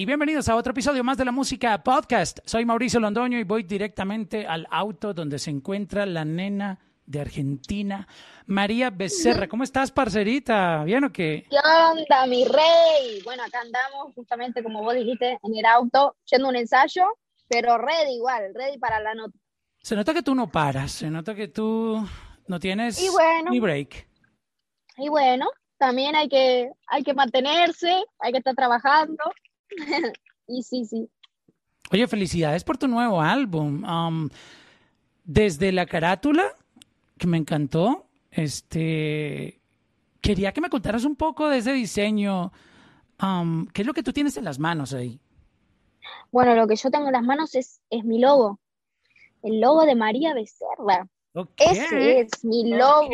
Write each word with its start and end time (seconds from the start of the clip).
y 0.00 0.06
bienvenidos 0.06 0.48
a 0.48 0.56
otro 0.56 0.70
episodio 0.70 1.04
más 1.04 1.18
de 1.18 1.26
la 1.26 1.30
Música 1.30 1.82
Podcast. 1.82 2.38
Soy 2.46 2.64
Mauricio 2.64 2.98
Londoño 3.00 3.38
y 3.38 3.44
voy 3.44 3.64
directamente 3.64 4.46
al 4.46 4.66
auto 4.70 5.12
donde 5.12 5.38
se 5.38 5.50
encuentra 5.50 6.06
la 6.06 6.24
nena 6.24 6.78
de 7.04 7.20
Argentina, 7.20 8.08
María 8.46 8.88
Becerra. 8.88 9.46
¿Cómo 9.46 9.62
estás, 9.62 9.92
parcerita? 9.92 10.84
¿Bien 10.84 11.04
o 11.04 11.12
qué? 11.12 11.44
¿Qué 11.50 11.56
onda, 11.58 12.26
mi 12.26 12.46
rey? 12.46 13.20
Bueno, 13.24 13.42
acá 13.42 13.60
andamos 13.60 14.14
justamente 14.14 14.62
como 14.62 14.82
vos 14.82 14.94
dijiste 14.94 15.38
en 15.42 15.54
el 15.54 15.66
auto, 15.66 16.16
yendo 16.24 16.48
un 16.48 16.56
ensayo, 16.56 17.04
pero 17.46 17.76
ready 17.76 18.14
igual, 18.14 18.54
ready 18.54 18.78
para 18.78 19.00
la 19.00 19.14
nota. 19.14 19.36
Se 19.82 19.94
nota 19.96 20.14
que 20.14 20.22
tú 20.22 20.34
no 20.34 20.50
paras, 20.50 20.92
se 20.92 21.10
nota 21.10 21.34
que 21.34 21.48
tú 21.48 22.02
no 22.46 22.58
tienes 22.58 23.06
bueno. 23.12 23.50
ni 23.50 23.60
break. 23.60 24.08
Y 24.96 25.10
bueno, 25.10 25.46
también 25.76 26.16
hay 26.16 26.30
que, 26.30 26.70
hay 26.86 27.02
que 27.02 27.12
mantenerse, 27.12 28.02
hay 28.18 28.32
que 28.32 28.38
estar 28.38 28.54
trabajando. 28.54 29.24
y 30.46 30.62
sí, 30.62 30.84
sí. 30.84 31.08
Oye, 31.92 32.06
felicidades 32.06 32.64
por 32.64 32.78
tu 32.78 32.86
nuevo 32.86 33.20
álbum. 33.20 33.84
Um, 33.84 34.28
desde 35.24 35.72
la 35.72 35.86
carátula, 35.86 36.56
que 37.18 37.26
me 37.26 37.36
encantó, 37.36 38.06
este, 38.30 39.60
quería 40.20 40.52
que 40.52 40.60
me 40.60 40.70
contaras 40.70 41.04
un 41.04 41.16
poco 41.16 41.48
de 41.48 41.58
ese 41.58 41.72
diseño. 41.72 42.52
Um, 43.20 43.66
¿Qué 43.66 43.82
es 43.82 43.86
lo 43.86 43.94
que 43.94 44.02
tú 44.02 44.12
tienes 44.12 44.36
en 44.36 44.44
las 44.44 44.58
manos 44.58 44.92
ahí? 44.92 45.20
Bueno, 46.30 46.54
lo 46.54 46.66
que 46.66 46.76
yo 46.76 46.90
tengo 46.90 47.06
en 47.06 47.12
las 47.12 47.24
manos 47.24 47.54
es, 47.54 47.80
es 47.90 48.04
mi 48.04 48.18
logo, 48.18 48.60
el 49.42 49.60
logo 49.60 49.84
de 49.84 49.94
María 49.94 50.32
Becerra. 50.32 51.08
Ese 51.56 52.20
es 52.20 52.44
mi 52.44 52.70
logo. 52.70 53.10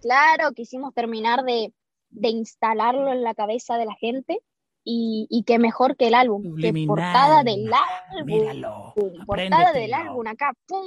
Claro, 0.00 0.52
quisimos 0.52 0.94
terminar 0.94 1.44
de, 1.44 1.72
de 2.10 2.28
instalarlo 2.28 3.12
en 3.12 3.22
la 3.22 3.34
cabeza 3.34 3.76
de 3.76 3.86
la 3.86 3.94
gente 3.94 4.40
y, 4.84 5.26
y 5.30 5.42
qué 5.44 5.58
mejor 5.58 5.96
que 5.96 6.08
el 6.08 6.14
álbum, 6.14 6.56
que 6.60 6.72
portada 6.86 7.42
del 7.42 7.70
álbum. 7.72 8.26
Míralo. 8.26 8.92
Portada 8.94 9.22
apréndetelo. 9.22 9.72
del 9.72 9.94
álbum 9.94 10.26
acá, 10.26 10.52
¡pum! 10.66 10.86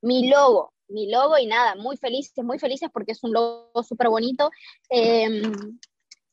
Mi 0.00 0.28
logo, 0.28 0.72
mi 0.88 1.10
logo 1.10 1.36
y 1.38 1.46
nada, 1.46 1.74
muy 1.74 1.96
felices, 1.96 2.44
muy 2.44 2.58
felices 2.58 2.88
porque 2.92 3.12
es 3.12 3.22
un 3.24 3.32
logo 3.32 3.82
súper 3.82 4.08
bonito, 4.08 4.50
eh, 4.90 5.42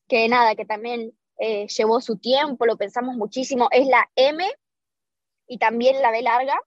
que 0.08 0.30
nada, 0.30 0.55
que 0.55 0.66
también 0.66 1.14
eh, 1.38 1.67
llevó 1.67 2.00
su 2.00 2.17
tiempo, 2.17 2.66
lo 2.66 2.77
pensamos 2.77 3.16
muchísimo, 3.16 3.67
es 3.72 3.88
la 3.88 4.09
M 4.16 4.45
y 5.47 5.58
también 5.58 6.02
la 6.02 6.11
B 6.11 6.22
larga, 6.22 6.58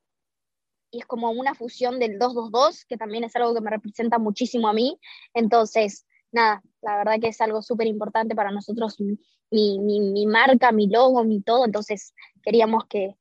y 0.91 1.01
es 1.01 1.07
como 1.07 1.31
una 1.31 1.55
fusión 1.55 1.99
del 1.99 2.19
222, 2.19 2.85
que 2.85 2.97
también 2.97 3.25
es 3.25 3.35
algo 3.37 3.55
que 3.55 3.61
me 3.61 3.71
representa 3.71 4.19
muchísimo 4.19 4.69
a 4.69 4.73
mí, 4.73 4.99
entonces, 5.35 6.07
nada, 6.33 6.63
la 6.83 6.99
verdad 6.99 7.21
que 7.21 7.29
es 7.29 7.41
algo 7.41 7.63
súper 7.63 7.87
importante 7.87 8.35
para 8.35 8.51
nosotros, 8.51 9.01
mi, 9.01 9.79
mi, 9.79 10.01
mi 10.01 10.27
marca, 10.27 10.73
mi 10.73 10.89
logo, 10.89 11.25
mi 11.25 11.41
todo, 11.41 11.65
entonces 11.65 12.15
queríamos 12.43 12.87
que, 12.87 13.17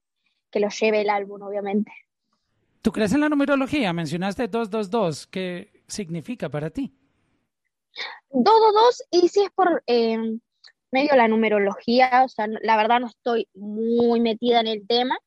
que 0.51 0.59
lo 0.59 0.69
lleve 0.69 1.01
el 1.01 1.09
álbum, 1.09 1.41
obviamente. 1.41 1.91
¿Tú 2.81 2.91
crees 2.91 3.13
en 3.13 3.21
la 3.21 3.29
numerología? 3.29 3.91
Mencionaste 3.91 4.47
222. 4.47 5.27
¿Qué 5.27 5.83
significa 5.87 6.49
para 6.49 6.69
ti? 6.69 6.93
222, 8.29 9.03
y 9.11 9.27
si 9.29 9.41
es 9.43 9.49
por 9.51 9.83
eh, 9.87 10.17
medio 10.91 11.09
de 11.11 11.17
la 11.17 11.27
numerología, 11.27 12.23
o 12.23 12.29
sea, 12.29 12.47
la 12.47 12.77
verdad 12.77 12.99
no 12.99 13.07
estoy 13.07 13.47
muy 13.55 14.19
metida 14.19 14.59
en 14.59 14.67
el 14.67 14.87
tema, 14.87 15.17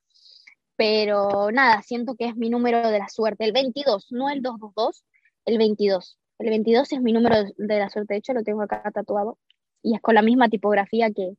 pero 0.77 1.51
nada, 1.51 1.83
siento 1.83 2.15
que 2.15 2.27
es 2.27 2.37
mi 2.37 2.49
número 2.49 2.89
de 2.91 2.99
la 2.99 3.09
suerte, 3.09 3.45
el 3.45 3.53
22, 3.53 4.07
no 4.13 4.31
el 4.31 4.43
222, 4.43 5.05
el 5.47 5.59
22. 5.59 6.20
El 6.41 6.49
22 6.51 6.93
es 6.93 7.01
mi 7.03 7.13
número 7.13 7.45
de- 7.45 7.79
la 7.79 7.91
suerte, 7.91 8.15
de 8.15 8.19
hecho 8.19 8.33
lo 8.33 8.43
tengo 8.43 8.63
acá 8.63 8.83
tatuado, 8.93 9.39
y 9.83 9.95
es 9.95 10.01
con 10.01 10.15
la 10.15 10.23
misma 10.23 10.49
tipografía 10.49 11.11
que, 11.11 11.37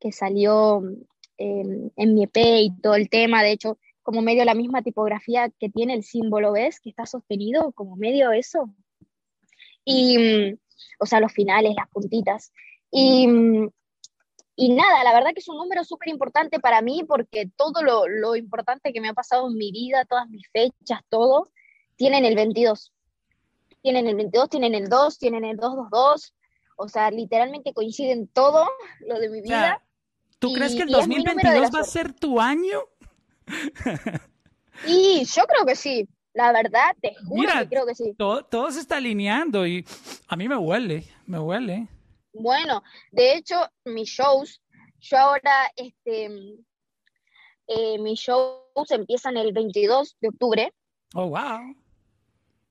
que 0.00 0.12
salió 0.12 0.82
eh, 1.38 1.90
en 1.96 2.14
mi 2.14 2.24
EP 2.24 2.36
y 2.60 2.70
todo 2.80 2.94
el 2.96 3.08
tema, 3.08 3.42
de 3.42 3.52
hecho, 3.52 3.78
como 4.02 4.22
medio 4.22 4.44
la 4.44 4.54
misma 4.54 4.82
tipografía 4.82 5.50
que 5.58 5.68
tiene 5.70 5.94
el 5.94 6.02
símbolo, 6.02 6.52
¿ves? 6.52 6.80
Que 6.80 6.90
está 6.90 7.06
sostenido, 7.06 7.72
como 7.72 7.96
medio 7.96 8.32
eso. 8.32 8.68
Y, 9.84 10.18
mm, 10.18 10.58
o 11.00 11.06
sea, 11.06 11.20
los 11.20 11.32
finales, 11.32 11.74
las 11.76 11.88
puntitas. 11.88 12.52
Y, 12.90 13.26
mm, 13.26 13.70
y 14.56 14.72
nada, 14.74 15.02
la 15.04 15.12
verdad 15.12 15.30
que 15.32 15.40
es 15.40 15.48
un 15.48 15.56
número 15.56 15.84
súper 15.84 16.08
importante 16.08 16.60
para 16.60 16.82
mí 16.82 17.02
porque 17.06 17.50
todo 17.56 17.82
lo, 17.82 18.06
lo 18.06 18.36
importante 18.36 18.92
que 18.92 19.00
me 19.00 19.08
ha 19.08 19.14
pasado 19.14 19.48
en 19.48 19.56
mi 19.56 19.72
vida, 19.72 20.04
todas 20.04 20.28
mis 20.28 20.46
fechas, 20.52 21.00
todo, 21.08 21.50
tienen 21.96 22.24
el 22.24 22.36
22. 22.36 22.92
Tienen 23.84 24.06
el 24.08 24.16
22, 24.16 24.48
tienen 24.48 24.74
el 24.74 24.88
2, 24.88 25.18
tienen 25.18 25.44
el 25.44 25.58
222. 25.58 26.32
O 26.76 26.88
sea, 26.88 27.10
literalmente 27.10 27.74
coinciden 27.74 28.28
todo 28.28 28.66
lo 29.00 29.18
de 29.20 29.28
mi 29.28 29.40
O 29.42 29.44
sea, 29.44 29.58
vida. 29.58 29.82
¿tú 30.38 30.48
Y- 30.48 30.54
crees 30.54 30.74
que 30.74 30.82
el 30.84 30.90
y 30.90 30.94
es 30.98 31.06
mi 31.06 31.16
número 31.16 31.50
de 31.50 31.60
2022 31.60 31.70
la 31.72 31.78
va 31.78 31.80
a 31.82 31.84
ser 31.84 32.12
tu 32.14 32.40
año? 32.40 32.80
Y 34.86 35.24
yo 35.26 35.42
creo 35.44 35.66
que 35.66 35.76
sí. 35.76 36.08
La 36.32 36.50
verdad, 36.50 36.96
te 37.00 37.14
juro 37.14 37.42
Mira, 37.42 37.60
que 37.60 37.68
creo 37.68 37.86
que 37.86 37.94
sí. 37.94 38.14
Todo, 38.16 38.42
todo 38.44 38.70
se 38.72 38.80
está 38.80 38.96
alineando 38.96 39.66
y 39.66 39.86
a 40.28 40.34
mí 40.34 40.48
me 40.48 40.56
huele, 40.56 41.04
me 41.26 41.38
huele. 41.38 41.86
Bueno, 42.32 42.82
de 43.12 43.34
hecho, 43.36 43.68
mis 43.84 44.08
shows, 44.08 44.60
yo 44.98 45.18
ahora, 45.18 45.70
este, 45.76 46.56
eh, 47.68 47.98
mis 48.00 48.18
shows 48.18 48.90
empiezan 48.90 49.36
el 49.36 49.52
22 49.52 50.16
de 50.20 50.28
octubre 50.28 50.72
Oh, 51.14 51.28
wow. 51.28 51.60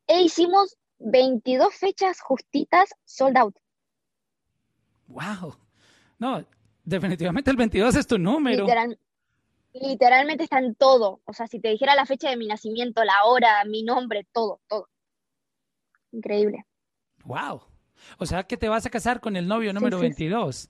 e 0.08 0.22
hicimos 0.24 0.76
22 1.00 1.74
fechas 1.76 2.22
justitas 2.22 2.90
sold 3.06 3.38
out. 3.38 3.56
Wow. 5.08 5.56
No, 6.20 6.46
definitivamente 6.84 7.52
el 7.52 7.58
22 7.58 7.96
es 7.96 8.08
tu 8.08 8.18
número. 8.18 8.66
Literal- 8.66 8.98
literalmente 9.74 10.44
está 10.44 10.60
en 10.60 10.76
todo. 10.76 11.22
O 11.26 11.34
sea, 11.34 11.48
si 11.48 11.60
te 11.60 11.70
dijera 11.70 11.96
la 11.96 12.06
fecha 12.06 12.30
de 12.30 12.38
mi 12.38 12.48
nacimiento, 12.48 13.04
la 13.04 13.26
hora, 13.26 13.64
mi 13.66 13.84
nombre, 13.84 14.26
todo, 14.32 14.62
todo. 14.68 14.88
Increíble. 16.12 16.66
Wow. 17.26 17.64
O 18.18 18.26
sea 18.26 18.44
que 18.44 18.58
te 18.58 18.70
vas 18.70 18.86
a 18.86 18.90
casar 18.90 19.20
con 19.20 19.36
el 19.36 19.48
novio 19.48 19.74
número 19.74 19.98
sí, 19.98 20.04
sí. 20.04 20.08
22. 20.28 20.70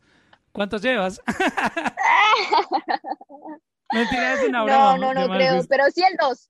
¿Cuántos 0.51 0.81
llevas? 0.81 1.21
Mentira, 3.91 4.33
es 4.33 4.49
una 4.49 4.59
No, 4.59 4.65
broma. 4.65 4.97
no, 4.97 5.13
no 5.13 5.33
creo, 5.35 5.61
pero 5.69 5.85
sí 5.93 6.01
el 6.03 6.15
2. 6.17 6.49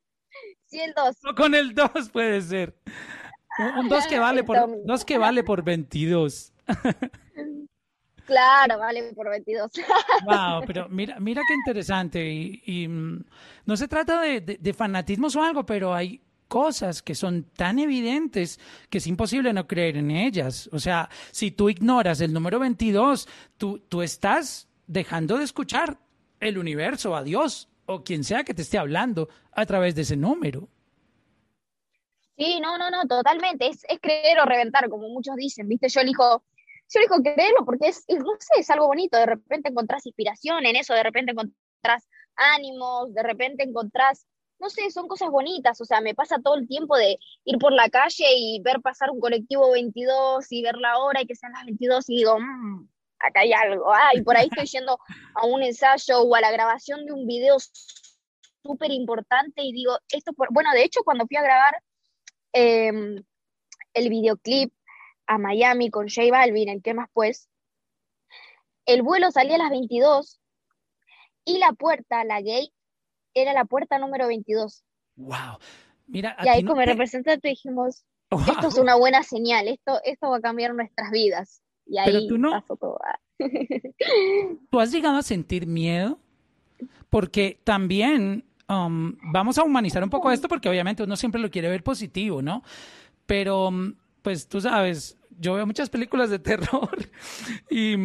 Sí 0.65 0.79
el 0.79 0.93
2. 0.93 1.17
No, 1.23 1.35
con 1.35 1.55
el 1.55 1.73
2 1.75 2.09
puede 2.11 2.41
ser. 2.41 2.75
Un 3.59 3.87
2 3.87 4.07
que 4.07 4.19
vale 4.19 4.43
por 4.43 4.57
dos 4.85 5.05
que 5.05 5.17
vale 5.17 5.43
por 5.43 5.63
22. 5.63 6.53
Claro, 8.25 8.79
vale 8.79 9.11
por 9.13 9.29
22. 9.29 9.71
Wow, 10.25 10.63
pero 10.67 10.87
mira, 10.89 11.19
mira 11.19 11.41
qué 11.47 11.53
interesante. 11.53 12.25
Y, 12.25 12.61
y, 12.65 12.87
mm, 12.87 13.23
no 13.65 13.77
se 13.77 13.87
trata 13.87 14.21
de, 14.21 14.41
de, 14.41 14.57
de 14.57 14.73
fanatismos 14.73 15.35
o 15.35 15.43
algo, 15.43 15.65
pero 15.65 15.93
hay 15.93 16.21
cosas 16.47 17.01
que 17.01 17.15
son 17.15 17.45
tan 17.55 17.79
evidentes 17.79 18.59
que 18.89 18.99
es 18.99 19.07
imposible 19.07 19.51
no 19.53 19.67
creer 19.67 19.97
en 19.97 20.11
ellas. 20.11 20.69
O 20.71 20.79
sea, 20.79 21.09
si 21.31 21.51
tú 21.51 21.69
ignoras 21.69 22.21
el 22.21 22.31
número 22.31 22.59
22, 22.59 23.27
tú, 23.57 23.79
tú 23.89 24.01
estás 24.01 24.67
dejando 24.87 25.37
de 25.37 25.45
escuchar 25.45 25.97
el 26.39 26.57
universo, 26.57 27.15
a 27.15 27.23
Dios 27.23 27.69
o 27.85 28.03
quien 28.03 28.23
sea 28.23 28.43
que 28.43 28.53
te 28.53 28.61
esté 28.61 28.77
hablando 28.77 29.29
a 29.51 29.65
través 29.65 29.95
de 29.95 30.03
ese 30.03 30.15
número. 30.15 30.69
Sí, 32.37 32.59
no, 32.61 32.77
no, 32.77 32.89
no, 32.89 33.05
totalmente. 33.07 33.67
Es, 33.67 33.83
es 33.87 33.99
creer 33.99 34.39
o 34.39 34.45
reventar, 34.45 34.89
como 34.89 35.07
muchos 35.09 35.35
dicen, 35.35 35.67
¿viste? 35.67 35.87
Yo 35.89 36.01
elijo, 36.01 36.43
yo 36.89 36.99
elijo 36.99 37.21
creerlo 37.21 37.63
porque 37.65 37.87
es, 37.89 38.03
no 38.09 38.35
sé, 38.39 38.59
es 38.59 38.69
algo 38.69 38.87
bonito. 38.87 39.17
De 39.17 39.25
repente 39.25 39.69
encontrás 39.69 40.05
inspiración 40.05 40.65
en 40.65 40.75
eso, 40.75 40.93
de 40.93 41.03
repente 41.03 41.31
encontrás 41.31 42.07
ánimos, 42.35 43.13
de 43.13 43.21
repente 43.23 43.63
encontrás, 43.63 44.25
no 44.59 44.69
sé, 44.69 44.89
son 44.89 45.07
cosas 45.07 45.29
bonitas. 45.29 45.79
O 45.79 45.85
sea, 45.85 46.01
me 46.01 46.15
pasa 46.15 46.37
todo 46.43 46.55
el 46.55 46.67
tiempo 46.67 46.97
de 46.97 47.19
ir 47.45 47.57
por 47.59 47.71
la 47.71 47.89
calle 47.89 48.25
y 48.35 48.59
ver 48.63 48.81
pasar 48.81 49.11
un 49.11 49.19
colectivo 49.19 49.71
22 49.71 50.51
y 50.51 50.63
ver 50.63 50.77
la 50.77 50.97
hora 50.97 51.21
y 51.21 51.27
que 51.27 51.35
sean 51.35 51.53
las 51.53 51.65
22 51.65 52.09
y 52.09 52.17
digo, 52.17 52.39
"Mm, 52.39 52.87
acá 53.19 53.41
hay 53.41 53.53
algo. 53.53 53.93
Ah, 53.93 54.11
y 54.13 54.21
por 54.21 54.35
ahí 54.37 54.47
estoy 54.51 54.65
yendo 54.65 54.97
a 55.35 55.45
un 55.45 55.61
ensayo 55.63 56.21
o 56.21 56.35
a 56.35 56.41
la 56.41 56.51
grabación 56.51 57.05
de 57.05 57.13
un 57.13 57.25
video 57.27 57.57
súper 58.63 58.91
importante 58.91 59.61
y 59.63 59.71
digo, 59.71 59.97
esto, 60.11 60.33
por... 60.33 60.51
bueno, 60.51 60.71
de 60.73 60.83
hecho, 60.83 61.03
cuando 61.03 61.25
fui 61.27 61.37
a 61.37 61.41
grabar 61.43 61.75
eh, 62.53 62.91
el 63.93 64.09
videoclip 64.09 64.73
a 65.27 65.37
Miami 65.37 65.89
con 65.89 66.07
J 66.09 66.29
Balvin, 66.31 66.69
el 66.69 66.81
que 66.81 66.93
más 66.93 67.09
pues, 67.13 67.49
el 68.85 69.01
vuelo 69.01 69.31
salía 69.31 69.55
a 69.55 69.59
las 69.59 69.69
22 69.69 70.39
y 71.45 71.57
la 71.59 71.73
puerta, 71.73 72.23
la 72.23 72.39
gate, 72.41 72.71
era 73.33 73.53
la 73.53 73.65
puerta 73.65 73.97
número 73.97 74.27
22. 74.27 74.83
Wow. 75.15 75.57
Mira, 76.07 76.35
Y 76.43 76.47
ahí 76.49 76.63
no 76.63 76.71
como 76.71 76.81
te- 76.81 76.87
representante 76.87 77.47
dijimos, 77.49 78.03
Wow. 78.31 78.41
esto 78.51 78.67
es 78.67 78.77
una 78.77 78.95
buena 78.95 79.23
señal, 79.23 79.67
esto, 79.67 79.99
esto 80.03 80.29
va 80.29 80.37
a 80.37 80.41
cambiar 80.41 80.73
nuestras 80.73 81.11
vidas. 81.11 81.61
Y 81.85 81.97
Pero 82.03 82.17
ahí 82.19 82.27
tú 82.27 82.37
no- 82.37 82.51
pasó 82.51 82.75
todo. 82.77 82.97
¿Tú 84.69 84.79
has 84.79 84.91
llegado 84.91 85.17
a 85.17 85.21
sentir 85.23 85.67
miedo? 85.67 86.19
Porque 87.09 87.59
también 87.63 88.43
um, 88.69 89.15
vamos 89.31 89.57
a 89.57 89.63
humanizar 89.63 90.03
un 90.03 90.09
poco 90.09 90.31
esto 90.31 90.47
porque 90.47 90.69
obviamente 90.69 91.03
uno 91.03 91.15
siempre 91.15 91.41
lo 91.41 91.49
quiere 91.49 91.69
ver 91.69 91.83
positivo, 91.83 92.41
¿no? 92.41 92.63
Pero, 93.25 93.67
um, 93.67 93.95
pues 94.21 94.47
tú 94.47 94.61
sabes, 94.61 95.17
yo 95.39 95.53
veo 95.53 95.65
muchas 95.65 95.89
películas 95.89 96.29
de 96.29 96.39
terror 96.39 97.09
y, 97.69 97.95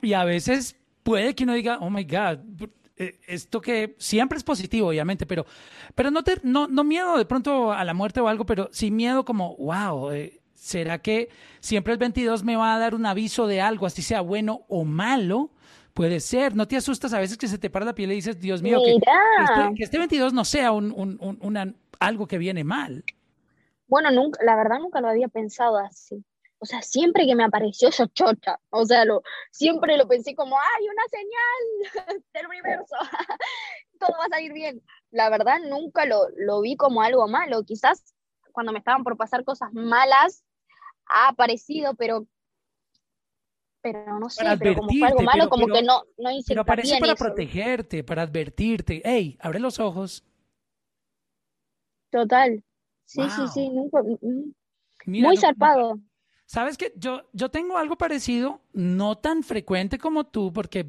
y 0.00 0.12
a 0.12 0.24
veces 0.24 0.76
puede 1.02 1.34
que 1.34 1.44
uno 1.44 1.54
diga, 1.54 1.78
oh 1.80 1.90
my 1.90 2.04
God, 2.04 2.68
eh, 2.96 3.18
esto 3.26 3.60
que 3.60 3.96
siempre 3.98 4.38
es 4.38 4.44
positivo, 4.44 4.88
obviamente, 4.88 5.26
pero, 5.26 5.46
pero 5.94 6.10
no, 6.10 6.22
te, 6.22 6.40
no, 6.42 6.68
no 6.68 6.84
miedo 6.84 7.16
de 7.16 7.24
pronto 7.24 7.72
a 7.72 7.84
la 7.84 7.94
muerte 7.94 8.20
o 8.20 8.28
algo, 8.28 8.46
pero 8.46 8.68
sí 8.72 8.90
miedo 8.90 9.24
como, 9.24 9.56
wow, 9.56 10.12
eh, 10.12 10.40
¿será 10.54 10.98
que 10.98 11.28
siempre 11.60 11.92
el 11.94 11.98
22 11.98 12.44
me 12.44 12.56
va 12.56 12.74
a 12.74 12.78
dar 12.78 12.94
un 12.94 13.06
aviso 13.06 13.46
de 13.46 13.60
algo, 13.60 13.86
así 13.86 14.02
sea 14.02 14.20
bueno 14.20 14.62
o 14.68 14.84
malo? 14.84 15.50
Puede 15.94 16.20
ser, 16.20 16.56
no 16.56 16.66
te 16.66 16.76
asustas 16.76 17.12
a 17.12 17.20
veces 17.20 17.36
que 17.36 17.48
se 17.48 17.58
te 17.58 17.68
para 17.68 17.84
la 17.84 17.94
piel 17.94 18.12
y 18.12 18.16
dices, 18.16 18.40
Dios 18.40 18.62
mío, 18.62 18.80
que, 18.82 18.98
que, 19.76 19.84
este, 19.84 19.98
22 19.98 20.26
este 20.28 20.36
no 20.36 20.44
sea 20.44 20.72
un, 20.72 20.90
un, 20.92 21.38
una, 21.42 21.74
algo 22.00 22.26
que 22.26 22.38
viene 22.38 22.64
mal. 22.64 23.04
Bueno, 23.86 24.10
nunca, 24.10 24.42
la 24.42 24.56
verdad 24.56 24.78
nunca 24.78 25.00
lo 25.02 25.08
había 25.08 25.28
pensado 25.28 25.76
así. 25.76 26.24
O 26.58 26.64
sea, 26.64 26.80
siempre 26.80 27.26
que 27.26 27.34
me 27.34 27.44
apareció 27.44 27.90
yo 27.90 28.06
chocha, 28.06 28.58
o 28.70 28.86
sea, 28.86 29.04
lo, 29.04 29.22
siempre 29.50 29.96
lo 29.96 30.06
pensé 30.06 30.34
como, 30.34 30.56
¡ay, 30.56 30.86
una 30.88 31.02
señal 31.10 32.22
del 32.32 32.46
universo! 32.46 32.94
Todo 33.98 34.16
va 34.18 34.26
a 34.26 34.28
salir 34.28 34.52
bien. 34.52 34.80
La 35.10 35.28
verdad 35.28 35.58
nunca 35.68 36.06
lo, 36.06 36.28
lo 36.36 36.60
vi 36.60 36.76
como 36.76 37.02
algo 37.02 37.28
malo. 37.28 37.64
Quizás 37.64 38.14
cuando 38.52 38.72
me 38.72 38.78
estaban 38.78 39.04
por 39.04 39.16
pasar 39.16 39.44
cosas 39.44 39.72
malas, 39.72 40.44
ha 41.06 41.28
aparecido, 41.28 41.94
pero 41.94 42.26
pero 43.82 44.18
no 44.18 44.30
sé, 44.30 44.44
pero 44.58 44.76
como 44.76 44.88
fue 44.88 45.08
algo 45.08 45.22
malo, 45.22 45.48
como 45.48 45.66
que 45.66 45.82
no, 45.82 46.04
no 46.16 46.30
hice 46.30 46.48
Pero 46.48 46.62
aparece 46.62 46.98
para 46.98 47.16
protegerte, 47.16 48.04
para 48.04 48.22
advertirte. 48.22 49.02
¡Ey, 49.04 49.36
abre 49.40 49.58
los 49.58 49.80
ojos! 49.80 50.24
Total. 52.10 52.62
Sí, 53.04 53.22
sí, 53.28 53.42
sí, 53.52 53.68
nunca, 53.68 54.02
mm, 54.02 54.16
mm. 54.22 55.22
muy 55.22 55.36
zarpado. 55.36 55.98
Sabes 56.46 56.76
que 56.76 56.92
yo, 56.96 57.22
yo 57.32 57.50
tengo 57.50 57.76
algo 57.76 57.96
parecido, 57.96 58.60
no 58.72 59.18
tan 59.18 59.42
frecuente 59.42 59.98
como 59.98 60.24
tú, 60.24 60.52
porque 60.52 60.86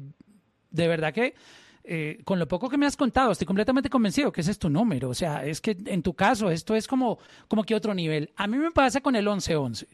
de 0.70 0.88
verdad 0.88 1.12
que 1.12 1.34
eh, 1.82 2.20
con 2.24 2.38
lo 2.38 2.48
poco 2.48 2.68
que 2.68 2.78
me 2.78 2.86
has 2.86 2.96
contado, 2.96 3.32
estoy 3.32 3.46
completamente 3.46 3.90
convencido 3.90 4.32
que 4.32 4.40
ese 4.40 4.52
es 4.52 4.58
tu 4.58 4.70
número. 4.70 5.08
O 5.08 5.14
sea, 5.14 5.44
es 5.44 5.60
que 5.60 5.76
en 5.86 6.02
tu 6.02 6.14
caso 6.14 6.50
esto 6.50 6.74
es 6.74 6.86
como, 6.86 7.18
como 7.48 7.64
que 7.64 7.74
otro 7.74 7.92
nivel. 7.92 8.32
A 8.36 8.46
mí 8.46 8.56
me 8.56 8.70
pasa 8.70 9.00
con 9.00 9.16
el 9.16 9.26
11-11. 9.26 9.86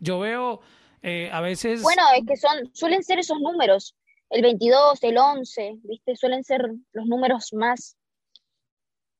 Yo 0.00 0.18
veo 0.18 0.60
eh, 1.02 1.30
a 1.32 1.40
veces... 1.40 1.82
Bueno, 1.82 2.02
es 2.16 2.26
que 2.26 2.36
son, 2.36 2.74
suelen 2.74 3.02
ser 3.02 3.18
esos 3.18 3.40
números. 3.40 3.96
El 4.28 4.42
22, 4.42 5.02
el 5.02 5.18
11, 5.18 5.78
¿viste? 5.82 6.16
Suelen 6.16 6.44
ser 6.44 6.70
los 6.92 7.06
números 7.06 7.52
más, 7.52 7.96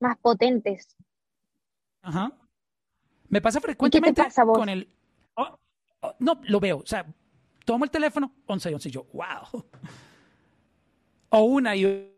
más 0.01 0.19
potentes. 0.19 0.97
Ajá. 2.03 2.33
Me 3.29 3.41
pasa 3.41 3.61
frecuentemente 3.61 4.23
con 4.55 4.69
el 4.69 4.89
Oh, 6.03 6.15
no, 6.19 6.41
lo 6.45 6.61
veo. 6.61 6.79
O 6.79 6.87
sea, 6.87 7.07
tomo 7.65 7.85
el 7.85 7.91
teléfono, 7.91 8.33
11 8.47 8.71
y 8.71 8.75
11 8.75 8.89
y 8.89 8.93
yo, 8.93 9.07
wow. 9.13 9.65
O 11.33 11.43
una 11.43 11.77
y 11.77 12.13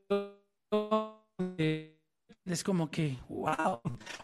es 2.46 2.64
como 2.64 2.90
que, 2.90 3.18
wow. 3.28 3.80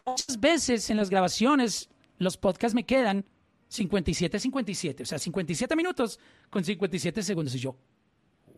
Muchas 0.07 0.41
veces 0.41 0.89
en 0.89 0.97
las 0.97 1.11
grabaciones 1.11 1.91
los 2.17 2.39
podcasts 2.39 2.75
me 2.75 2.87
quedan 2.87 3.27
57, 3.69 4.39
57, 4.39 5.03
o 5.03 5.07
sea, 5.07 5.19
57 5.19 5.77
minutos 5.77 6.19
con 6.51 6.65
57 6.65 7.23
segundos 7.23 7.55
y 7.55 7.59
yo, 7.59 7.77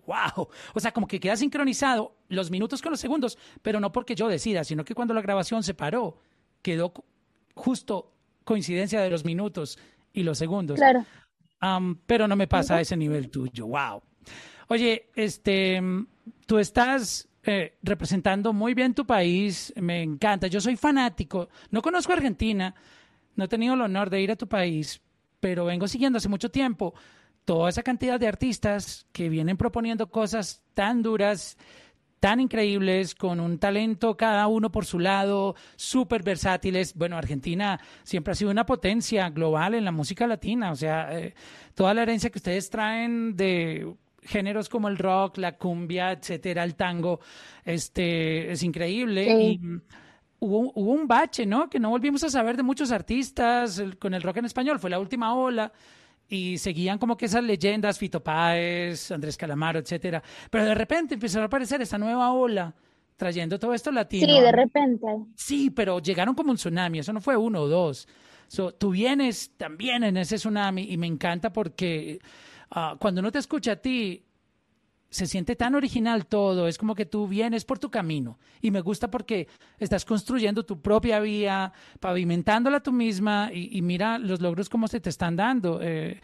wow. 0.07 0.49
O 0.75 0.81
sea, 0.81 0.93
como 0.93 1.07
que 1.07 1.21
queda 1.21 1.37
sincronizado 1.37 2.17
los 2.29 2.51
minutos 2.51 2.83
con 2.83 2.91
los 2.91 3.01
segundos, 3.01 3.39
pero 3.63 3.81
no 3.81 3.93
porque 3.93 4.15
yo 4.15 4.29
decida, 4.29 4.65
sino 4.65 4.85
que 4.85 4.95
cuando 4.95 5.15
la 5.15 5.21
grabación 5.21 5.63
se 5.63 5.75
paró, 5.75 6.19
quedó 6.63 6.93
justo 7.55 8.13
coincidencia 8.45 9.01
de 9.01 9.11
los 9.11 9.25
minutos 9.25 9.79
y 10.13 10.23
los 10.23 10.39
segundos. 10.39 10.77
Claro. 10.77 11.05
pero 12.07 12.27
no 12.27 12.37
me 12.37 12.47
pasa 12.47 12.77
a 12.77 12.81
ese 12.81 12.97
nivel 12.97 13.31
tuyo. 13.31 13.67
Wow. 13.67 14.03
Oye, 14.69 15.11
este, 15.15 15.81
tú 16.47 16.59
estás 16.59 17.29
eh, 17.43 17.79
representando 17.83 18.53
muy 18.53 18.75
bien 18.75 18.95
tu 18.95 19.07
país. 19.07 19.73
Me 19.77 20.03
encanta. 20.03 20.47
Yo 20.47 20.61
soy 20.61 20.77
fanático. 20.77 21.49
No 21.71 21.83
conozco 21.83 22.13
Argentina. 22.13 22.75
No 23.37 23.45
he 23.45 23.49
tenido 23.49 23.75
el 23.75 23.81
honor 23.81 24.11
de 24.11 24.21
ir 24.21 24.31
a 24.31 24.37
tu 24.37 24.49
país, 24.49 25.01
pero 25.41 25.65
vengo 25.65 25.89
siguiendo 25.89 26.19
hace 26.19 26.29
mucho 26.29 26.51
tiempo 26.51 26.95
toda 27.45 27.69
esa 27.71 27.83
cantidad 27.83 28.21
de 28.21 28.29
artistas 28.29 29.07
que 29.13 29.29
vienen 29.29 29.57
proponiendo 29.57 30.11
cosas 30.11 30.63
tan 30.75 31.03
duras 31.03 31.57
tan 32.21 32.39
increíbles, 32.39 33.15
con 33.15 33.41
un 33.41 33.59
talento 33.59 34.17
cada 34.17 34.47
uno 34.47 34.71
por 34.71 34.85
su 34.85 34.99
lado, 34.99 35.57
súper 35.75 36.23
versátiles. 36.23 36.95
Bueno, 36.95 37.17
Argentina 37.17 37.81
siempre 38.03 38.33
ha 38.33 38.35
sido 38.35 38.51
una 38.51 38.67
potencia 38.67 39.31
global 39.31 39.75
en 39.75 39.87
la 39.87 39.91
música 39.91 40.27
latina, 40.27 40.71
o 40.71 40.77
sea, 40.77 41.19
eh, 41.19 41.35
toda 41.75 41.95
la 41.95 42.03
herencia 42.03 42.29
que 42.29 42.39
ustedes 42.39 42.69
traen 42.69 43.37
de 43.37 43.91
géneros 44.23 44.69
como 44.69 44.89
el 44.89 44.99
rock, 44.99 45.39
la 45.39 45.57
cumbia, 45.57 46.13
etcétera, 46.13 46.63
el 46.63 46.75
tango, 46.75 47.21
este, 47.65 48.53
es 48.53 48.63
increíble. 48.63 49.43
Y 49.43 49.61
hubo, 50.41 50.73
hubo, 50.75 50.93
un 50.93 51.07
bache, 51.07 51.47
¿no? 51.47 51.71
Que 51.71 51.79
no 51.79 51.91
volvimos 51.91 52.25
a 52.25 52.31
saber 52.31 52.57
de 52.57 52.63
muchos 52.63 52.91
artistas 52.91 53.83
con 53.99 54.15
el 54.15 54.23
rock 54.23 54.39
en 54.39 54.47
español, 54.47 54.79
fue 54.81 54.91
la 54.91 54.99
última 54.99 55.35
ola 55.35 55.73
y 56.29 56.59
seguían 56.59 56.99
como 56.99 57.17
que 57.17 57.27
esas 57.27 57.43
leyendas, 57.43 57.99
Fito 57.99 58.23
Páez, 58.23 59.11
Andrés 59.11 59.37
Calamaro, 59.37 59.81
etcétera. 59.81 60.23
Pero 60.49 60.65
de 60.65 60.75
repente 60.75 61.15
empezó 61.15 61.41
a 61.41 61.45
aparecer 61.45 61.83
esta 61.83 61.99
nueva 61.99 62.33
ola 62.33 62.75
trayendo 63.17 63.59
todo 63.59 63.75
esto 63.75 63.91
latino. 63.91 64.27
Sí, 64.27 64.41
de 64.41 64.53
repente. 64.53 65.07
Sí, 65.35 65.71
pero 65.71 65.99
llegaron 65.99 66.35
como 66.35 66.53
un 66.53 66.57
tsunami, 66.57 67.01
eso 67.01 67.13
no 67.13 67.21
fue 67.21 67.37
uno 67.37 67.63
o 67.63 67.69
dos. 67.69 68.09
So, 68.47 68.73
tú 68.73 68.91
vienes 68.91 69.53
también 69.57 70.05
en 70.05 70.17
ese 70.17 70.37
tsunami 70.37 70.91
y 70.91 70.97
me 70.97 71.07
encanta 71.07 71.53
porque 71.53 72.21
ah, 72.71 72.97
cuando 72.99 73.21
uno 73.21 73.31
te 73.31 73.39
escucha 73.39 73.73
a 73.73 73.77
ti, 73.77 74.23
se 75.11 75.27
siente 75.27 75.57
tan 75.57 75.75
original 75.75 76.27
todo, 76.27 76.69
es 76.69 76.79
como 76.79 76.95
que 76.95 77.05
tú 77.05 77.27
vienes 77.27 77.65
por 77.65 77.81
tu 77.81 77.91
camino 77.91 78.39
y 78.61 78.71
me 78.71 78.81
gusta 78.81 79.11
porque 79.11 79.49
estás 79.79 80.05
construyendo 80.05 80.65
tu 80.65 80.81
propia 80.81 81.19
vía, 81.19 81.73
pavimentándola 81.99 82.81
tú 82.81 82.93
misma 82.93 83.51
y, 83.53 83.83
mira 83.83 84.19
los 84.19 84.41
logros 84.41 84.69
como 84.69 84.87
se 84.87 85.01
te 85.01 85.11
están 85.11 85.35
dando. 85.35 85.81
Eh, 85.83 86.21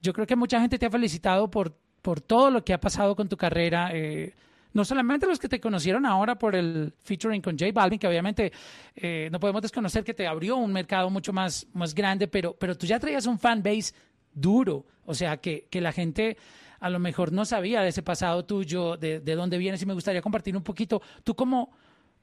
yo 0.00 0.12
creo 0.12 0.26
que 0.26 0.36
mucha 0.36 0.60
gente 0.60 0.78
te 0.78 0.86
ha 0.86 0.90
felicitado 0.90 1.50
por, 1.50 1.76
por 2.02 2.20
todo 2.20 2.50
lo 2.50 2.64
que 2.64 2.72
ha 2.72 2.80
pasado 2.80 3.16
con 3.16 3.28
tu 3.28 3.36
carrera. 3.36 3.90
Eh, 3.92 4.32
no 4.72 4.84
solamente 4.84 5.26
los 5.26 5.40
que 5.40 5.48
te 5.48 5.60
conocieron 5.60 6.06
ahora 6.06 6.36
por 6.36 6.54
el 6.54 6.94
featuring 7.02 7.42
con 7.42 7.58
J 7.58 7.72
Balvin, 7.72 7.98
que 7.98 8.06
obviamente 8.06 8.52
eh, 8.94 9.28
no 9.32 9.40
podemos 9.40 9.62
desconocer 9.62 10.04
que 10.04 10.14
te 10.14 10.28
abrió 10.28 10.56
un 10.56 10.72
mercado 10.72 11.10
mucho 11.10 11.32
más, 11.32 11.66
más 11.72 11.92
grande, 11.92 12.28
pero, 12.28 12.54
pero 12.54 12.76
tú 12.76 12.86
ya 12.86 13.00
traías 13.00 13.26
un 13.26 13.40
fan 13.40 13.60
base 13.60 13.92
duro, 14.32 14.86
o 15.04 15.14
sea, 15.14 15.38
que, 15.38 15.66
que 15.68 15.80
la 15.80 15.90
gente 15.90 16.36
a 16.80 16.90
lo 16.90 16.98
mejor 16.98 17.30
no 17.30 17.44
sabía 17.44 17.82
de 17.82 17.90
ese 17.90 18.02
pasado 18.02 18.44
tuyo, 18.44 18.96
de, 18.96 19.20
de 19.20 19.34
dónde 19.34 19.58
vienes 19.58 19.82
y 19.82 19.86
me 19.86 19.94
gustaría 19.94 20.22
compartir 20.22 20.56
un 20.56 20.64
poquito. 20.64 21.02
¿Tú 21.22 21.34
cómo, 21.36 21.70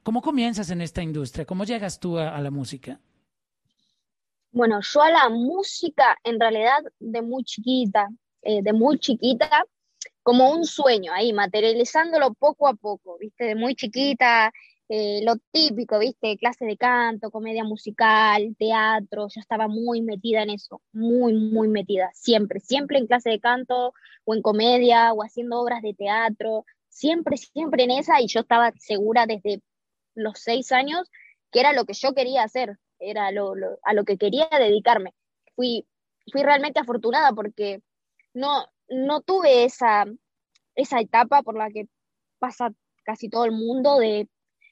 cómo 0.03 0.21
comienzas 0.21 0.71
en 0.71 0.81
esta 0.81 1.03
industria? 1.03 1.45
¿Cómo 1.45 1.63
llegas 1.63 1.99
tú 1.99 2.17
a, 2.17 2.41
la 2.41 2.49
música? 2.49 2.99
Bueno, 4.51 4.79
yo 4.81 5.01
a 5.01 5.11
la 5.11 5.29
música 5.29 6.17
en 6.23 6.39
realidad 6.39 6.79
de 6.99 7.21
muy 7.21 7.43
chiquita, 7.43 8.09
eh, 8.41 8.61
de 8.63 8.73
muy 8.73 8.97
chiquita, 8.97 9.65
como 10.23 10.51
un 10.51 10.65
sueño 10.65 11.13
ahí, 11.13 11.33
materializándolo 11.33 12.33
poco 12.33 12.67
a 12.67 12.73
poco, 12.73 13.17
¿viste? 13.19 13.45
De 13.45 13.55
muy 13.55 13.75
chiquita, 13.75 14.51
eh, 14.89 15.21
lo 15.23 15.35
típico, 15.51 15.99
¿viste? 15.99 16.37
Clase 16.37 16.65
de 16.65 16.77
canto, 16.77 17.29
comedia 17.29 17.63
musical, 17.63 18.55
teatro, 18.57 19.27
yo 19.27 19.41
estaba 19.41 19.67
muy 19.67 20.01
metida 20.01 20.43
en 20.43 20.51
eso, 20.51 20.81
muy, 20.93 21.33
muy 21.33 21.67
metida, 21.67 22.09
siempre, 22.13 22.59
siempre 22.61 22.97
en 22.97 23.07
clase 23.07 23.29
de 23.29 23.39
canto 23.39 23.93
o 24.23 24.33
en 24.33 24.41
comedia 24.41 25.13
o 25.13 25.23
haciendo 25.23 25.59
obras 25.59 25.81
de 25.81 25.93
teatro, 25.93 26.65
siempre, 26.89 27.37
siempre 27.37 27.83
en 27.83 27.91
esa 27.91 28.21
y 28.21 28.27
yo 28.27 28.41
estaba 28.41 28.71
segura 28.77 29.25
desde 29.25 29.61
los 30.15 30.39
seis 30.39 30.71
años 30.71 31.09
que 31.51 31.59
era 31.59 31.73
lo 31.73 31.85
que 31.85 31.93
yo 31.93 32.13
quería 32.13 32.43
hacer, 32.43 32.77
era 32.99 33.31
lo, 33.31 33.53
a 33.83 33.93
lo 33.93 34.05
que 34.05 34.17
quería 34.17 34.47
dedicarme. 34.51 35.13
Fui, 35.55 35.85
fui 36.31 36.43
realmente 36.43 36.79
afortunada 36.79 37.33
porque 37.33 37.81
no, 38.33 38.65
no 38.89 39.21
tuve 39.21 39.63
esa, 39.65 40.05
esa 40.75 40.99
etapa 40.99 41.43
por 41.43 41.57
la 41.57 41.69
que 41.71 41.87
pasa 42.39 42.73
casi 43.03 43.29
todo 43.29 43.45
el 43.45 43.51
mundo 43.51 43.97
de 43.97 44.29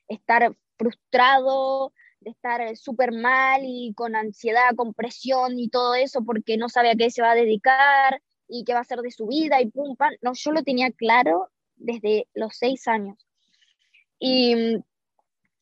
estar 0.08 0.56
frustrado, 0.78 1.94
de 2.20 2.32
estar 2.32 2.62
eh, 2.62 2.76
súper 2.76 3.12
mal 3.12 3.62
y 3.64 3.94
con 3.96 4.16
ansiedad, 4.16 4.76
con 4.76 4.94
presión 4.94 5.60
y 5.60 5.70
todo 5.70 5.96
eso 5.96 6.24
porque 6.24 6.58
no 6.58 6.70
sabe 6.70 6.92
a 6.92 6.96
qué 6.96 7.10
se 7.12 7.22
va 7.22 7.32
a 7.32 7.36
dedicar 7.36 8.22
y 8.48 8.64
qué 8.64 8.74
va 8.74 8.80
a 8.80 8.82
hacer 8.82 9.00
de 9.00 9.12
su 9.12 9.28
vida 9.28 9.62
y 9.62 9.70
pum, 9.70 9.96
pam. 9.96 10.14
No, 10.22 10.34
yo 10.34 10.52
lo 10.52 10.64
tenía 10.64 10.92
claro 10.92 11.50
desde 11.76 12.28
los 12.34 12.56
seis 12.58 12.88
años. 12.88 13.18
Y, 14.20 14.78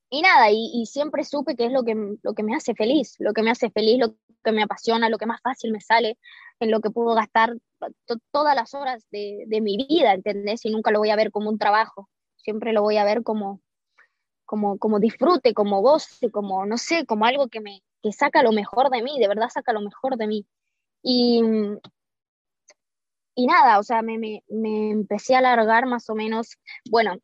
y 0.10 0.22
nada, 0.22 0.52
y, 0.52 0.86
siempre 0.86 1.24
supe 1.24 1.56
que 1.56 1.66
es 1.66 1.72
lo 1.72 1.84
que, 1.84 1.96
lo 2.22 2.34
que 2.34 2.44
me 2.44 2.56
hace 2.56 2.76
feliz, 2.76 3.16
lo 3.20 3.34
que 3.34 3.42
me 3.42 3.52
hace 3.52 3.72
feliz, 3.72 4.00
lo 4.00 4.16
que 4.44 4.52
me 4.52 4.64
apasiona, 4.64 5.10
lo 5.10 5.18
que 5.18 5.26
más 5.26 5.42
fácil 5.42 5.72
me 5.72 5.82
sale, 5.82 6.18
en 6.60 6.72
lo 6.72 6.82
que 6.82 6.92
puedo 6.92 7.16
gastar 7.16 7.58
todas 8.32 8.56
las 8.56 8.74
horas 8.76 9.06
de, 9.12 9.46
de 9.48 9.60
mi 9.60 9.76
vida, 9.78 10.14
¿entendés? 10.14 10.66
Y 10.66 10.70
nunca 10.70 10.92
lo 10.92 11.00
voy 11.00 11.10
a 11.10 11.16
ver 11.16 11.32
como 11.32 11.50
un 11.50 11.58
trabajo, 11.58 12.10
siempre 12.38 12.74
lo 12.74 12.84
voy 12.84 12.98
a 12.98 13.06
ver 13.06 13.24
como, 13.24 13.63
como, 14.46 14.78
como 14.78 15.00
disfrute, 15.00 15.54
como 15.54 15.82
goce, 15.82 16.32
como, 16.32 16.66
no 16.66 16.78
sé, 16.78 17.06
como 17.06 17.26
algo 17.26 17.48
que 17.48 17.62
me 17.62 17.82
que 18.02 18.12
saca 18.12 18.44
lo 18.44 18.52
mejor 18.52 18.90
de 18.90 19.02
mí, 19.02 19.18
de 19.18 19.30
verdad 19.30 19.50
saca 19.50 19.72
lo 19.72 19.82
mejor 19.82 20.18
de 20.18 20.28
mí. 20.28 20.46
Y, 21.02 21.42
y 23.36 23.48
nada, 23.48 23.80
o 23.80 23.84
sea, 23.84 24.02
me, 24.02 24.18
me, 24.18 24.44
me 24.50 24.92
empecé 24.92 25.36
a 25.36 25.40
alargar 25.40 25.86
más 25.86 26.10
o 26.10 26.16
menos, 26.16 26.58
bueno, 26.90 27.16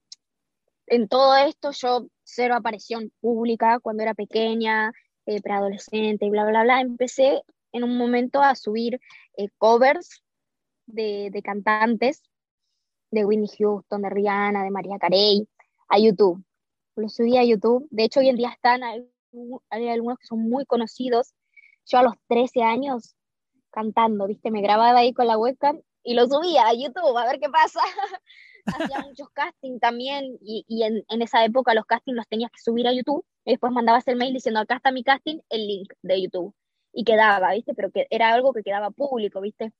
en 0.87 1.07
todo 1.07 1.35
esto 1.35 1.71
yo 1.71 2.07
cero 2.23 2.55
aparición 2.55 3.11
pública 3.19 3.79
cuando 3.79 4.03
era 4.03 4.13
pequeña, 4.13 4.93
eh, 5.25 5.41
preadolescente 5.41 6.25
y 6.25 6.29
bla, 6.29 6.45
bla, 6.45 6.63
bla. 6.63 6.81
Empecé 6.81 7.43
en 7.71 7.83
un 7.83 7.97
momento 7.97 8.41
a 8.41 8.55
subir 8.55 8.99
eh, 9.37 9.49
covers 9.57 10.23
de, 10.87 11.29
de, 11.31 11.41
cantantes, 11.41 12.23
de 13.11 13.25
Whitney 13.25 13.49
Houston, 13.59 14.01
de 14.01 14.09
Rihanna, 14.09 14.63
de 14.63 14.71
María 14.71 14.97
Carey, 14.97 15.47
a 15.89 15.99
YouTube. 15.99 16.43
Lo 16.99 17.09
subí 17.09 17.37
a 17.37 17.45
YouTube. 17.45 17.87
De 17.91 18.03
hecho, 18.03 18.19
hoy 18.19 18.29
en 18.29 18.35
día 18.35 18.49
están, 18.49 18.83
hay, 18.83 19.09
algunos 19.89 20.19
que 20.19 20.27
son 20.27 20.49
muy 20.49 20.65
conocidos. 20.65 21.33
Yo 21.85 21.99
a 21.99 22.03
los 22.03 22.13
13 22.27 22.61
años 22.61 23.15
cantando, 23.71 24.27
¿viste? 24.27 24.51
Me 24.51 24.61
grababa 24.61 24.99
ahí 24.99 25.13
con 25.13 25.27
la 25.27 25.37
webcam 25.37 25.81
y 26.03 26.13
lo 26.13 26.27
subía 26.27 26.67
a 26.67 26.73
YouTube 26.73 27.17
a 27.17 27.25
ver 27.25 27.39
qué 27.39 27.49
pasa. 27.49 27.79
Hacía 28.65 28.99
muchos 28.99 29.29
castings 29.29 29.79
también 29.79 30.37
y, 30.41 30.83
en, 30.83 31.03
esa 31.21 31.43
época 31.45 31.73
los 31.73 31.85
castings 31.85 32.17
los 32.17 32.27
tenías 32.27 32.51
que 32.51 32.59
subir 32.61 32.87
a 32.87 32.93
YouTube 32.93 33.25
y 33.45 33.51
después 33.51 33.71
mandabas 33.71 34.07
el 34.07 34.17
mail 34.17 34.33
diciendo 34.33 34.59
acá 34.59 34.75
está 34.75 34.91
mi 34.91 35.03
casting, 35.03 35.39
el 35.49 35.65
link 35.65 35.93
de 36.01 36.21
YouTube 36.21 36.53
y 36.91 37.03
quedaba, 37.03 37.53
¿viste? 37.53 37.73
Pero 37.73 37.91
que 37.91 38.07
era 38.09 38.33
algo 38.33 38.53
que 38.53 38.63
quedaba 38.63 38.91
público, 38.91 39.39
¿viste? 39.41 39.71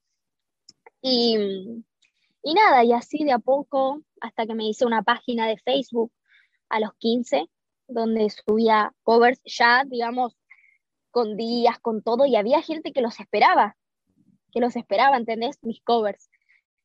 Y, 1.02 1.38
y 2.44 2.54
nada, 2.54 2.84
y 2.84 2.94
así 2.94 3.24
de 3.26 3.34
a 3.34 3.40
poco 3.40 4.02
hasta 4.22 4.46
que 4.48 4.56
me 4.56 4.68
hice 4.68 4.86
una 4.86 5.04
página 5.04 5.48
de 5.48 5.58
Facebook 5.58 6.12
a 6.70 6.80
los 6.80 6.94
15 7.00 7.50
donde 7.90 8.30
subía 8.30 8.94
covers 9.04 9.42
ya, 9.44 9.84
digamos, 9.86 10.38
con 11.12 11.36
días, 11.36 11.80
con 11.80 12.02
todo, 12.02 12.26
y 12.26 12.36
había 12.36 12.62
gente 12.62 12.94
que 12.94 13.02
los 13.02 13.20
esperaba, 13.20 13.76
que 14.52 14.60
los 14.60 14.76
esperaba, 14.76 15.18
¿entendés? 15.18 15.58
Mis 15.64 15.82
covers. 15.82 16.30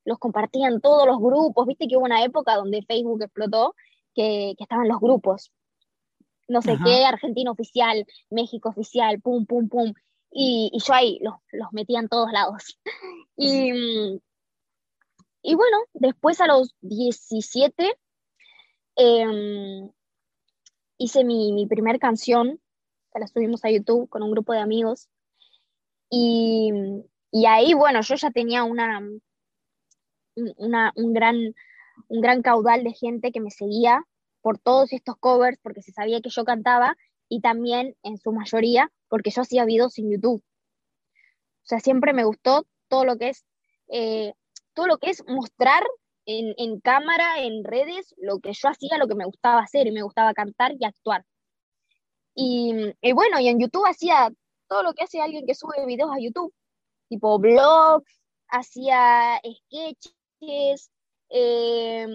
Los 0.04 0.18
compartían 0.18 0.80
todos 0.80 1.06
los 1.06 1.18
grupos, 1.18 1.66
viste 1.66 1.86
que 1.86 1.96
hubo 1.96 2.04
una 2.04 2.24
época 2.24 2.56
donde 2.56 2.82
Facebook 2.82 3.22
explotó, 3.22 3.74
que, 4.14 4.54
que 4.56 4.64
estaban 4.64 4.88
los 4.88 5.00
grupos. 5.00 5.52
No 6.48 6.62
sé 6.62 6.72
Ajá. 6.72 6.84
qué, 6.84 7.04
Argentina 7.04 7.50
oficial, 7.50 8.06
México 8.30 8.68
oficial, 8.70 9.20
pum, 9.20 9.46
pum, 9.46 9.68
pum. 9.68 9.92
Y, 10.30 10.70
y 10.72 10.78
yo 10.80 10.94
ahí 10.94 11.18
los, 11.22 11.34
los 11.52 11.72
metía 11.72 12.00
en 12.00 12.08
todos 12.08 12.32
lados. 12.32 12.78
Y, 13.36 13.72
y 15.42 15.54
bueno, 15.56 15.76
después 15.92 16.40
a 16.40 16.46
los 16.46 16.72
17 16.82 17.98
eh, 18.96 19.90
hice 20.98 21.24
mi, 21.24 21.52
mi 21.52 21.66
primer 21.66 21.98
canción, 21.98 22.60
que 23.12 23.20
la 23.20 23.26
subimos 23.26 23.64
a 23.64 23.70
YouTube 23.70 24.08
con 24.08 24.22
un 24.22 24.30
grupo 24.30 24.52
de 24.52 24.60
amigos. 24.60 25.08
Y, 26.10 26.72
y 27.30 27.46
ahí, 27.46 27.74
bueno, 27.74 28.00
yo 28.02 28.14
ya 28.14 28.30
tenía 28.30 28.64
una, 28.64 29.00
una, 30.34 30.92
un, 30.96 31.12
gran, 31.12 31.54
un 32.08 32.20
gran 32.20 32.42
caudal 32.42 32.84
de 32.84 32.92
gente 32.92 33.32
que 33.32 33.40
me 33.40 33.50
seguía 33.50 34.04
por 34.40 34.58
todos 34.58 34.92
estos 34.92 35.16
covers, 35.16 35.58
porque 35.62 35.82
se 35.82 35.92
sabía 35.92 36.20
que 36.20 36.30
yo 36.30 36.44
cantaba, 36.44 36.96
y 37.28 37.40
también 37.40 37.96
en 38.02 38.18
su 38.18 38.32
mayoría 38.32 38.92
porque 39.08 39.30
yo 39.30 39.42
hacía 39.42 39.64
videos 39.64 39.98
en 39.98 40.10
YouTube. 40.10 40.42
O 40.42 41.66
sea, 41.66 41.80
siempre 41.80 42.12
me 42.12 42.24
gustó 42.24 42.66
todo 42.88 43.04
lo 43.04 43.16
que 43.16 43.30
es, 43.30 43.44
eh, 43.88 44.34
todo 44.74 44.86
lo 44.86 44.98
que 44.98 45.10
es 45.10 45.24
mostrar 45.26 45.82
en, 46.26 46.54
en, 46.58 46.80
cámara, 46.80 47.40
en 47.40 47.64
redes, 47.64 48.14
lo 48.18 48.40
que 48.40 48.52
yo 48.52 48.68
hacía, 48.68 48.98
lo 48.98 49.08
que 49.08 49.14
me 49.14 49.24
gustaba 49.24 49.60
hacer, 49.60 49.86
y 49.86 49.92
me 49.92 50.02
gustaba 50.02 50.34
cantar 50.34 50.72
y 50.78 50.84
actuar. 50.84 51.24
Y, 52.34 52.92
bueno, 53.12 53.38
y 53.40 53.48
en 53.48 53.60
YouTube 53.60 53.86
hacía 53.86 54.30
todo 54.68 54.82
lo 54.82 54.92
que 54.94 55.04
hace 55.04 55.20
alguien 55.20 55.46
que 55.46 55.54
sube 55.54 55.86
videos 55.86 56.10
a 56.12 56.20
YouTube 56.20 56.52
tipo 57.08 57.38
blogs, 57.38 58.20
hacía 58.48 59.40
sketches, 59.40 60.90
eh, 61.28 62.06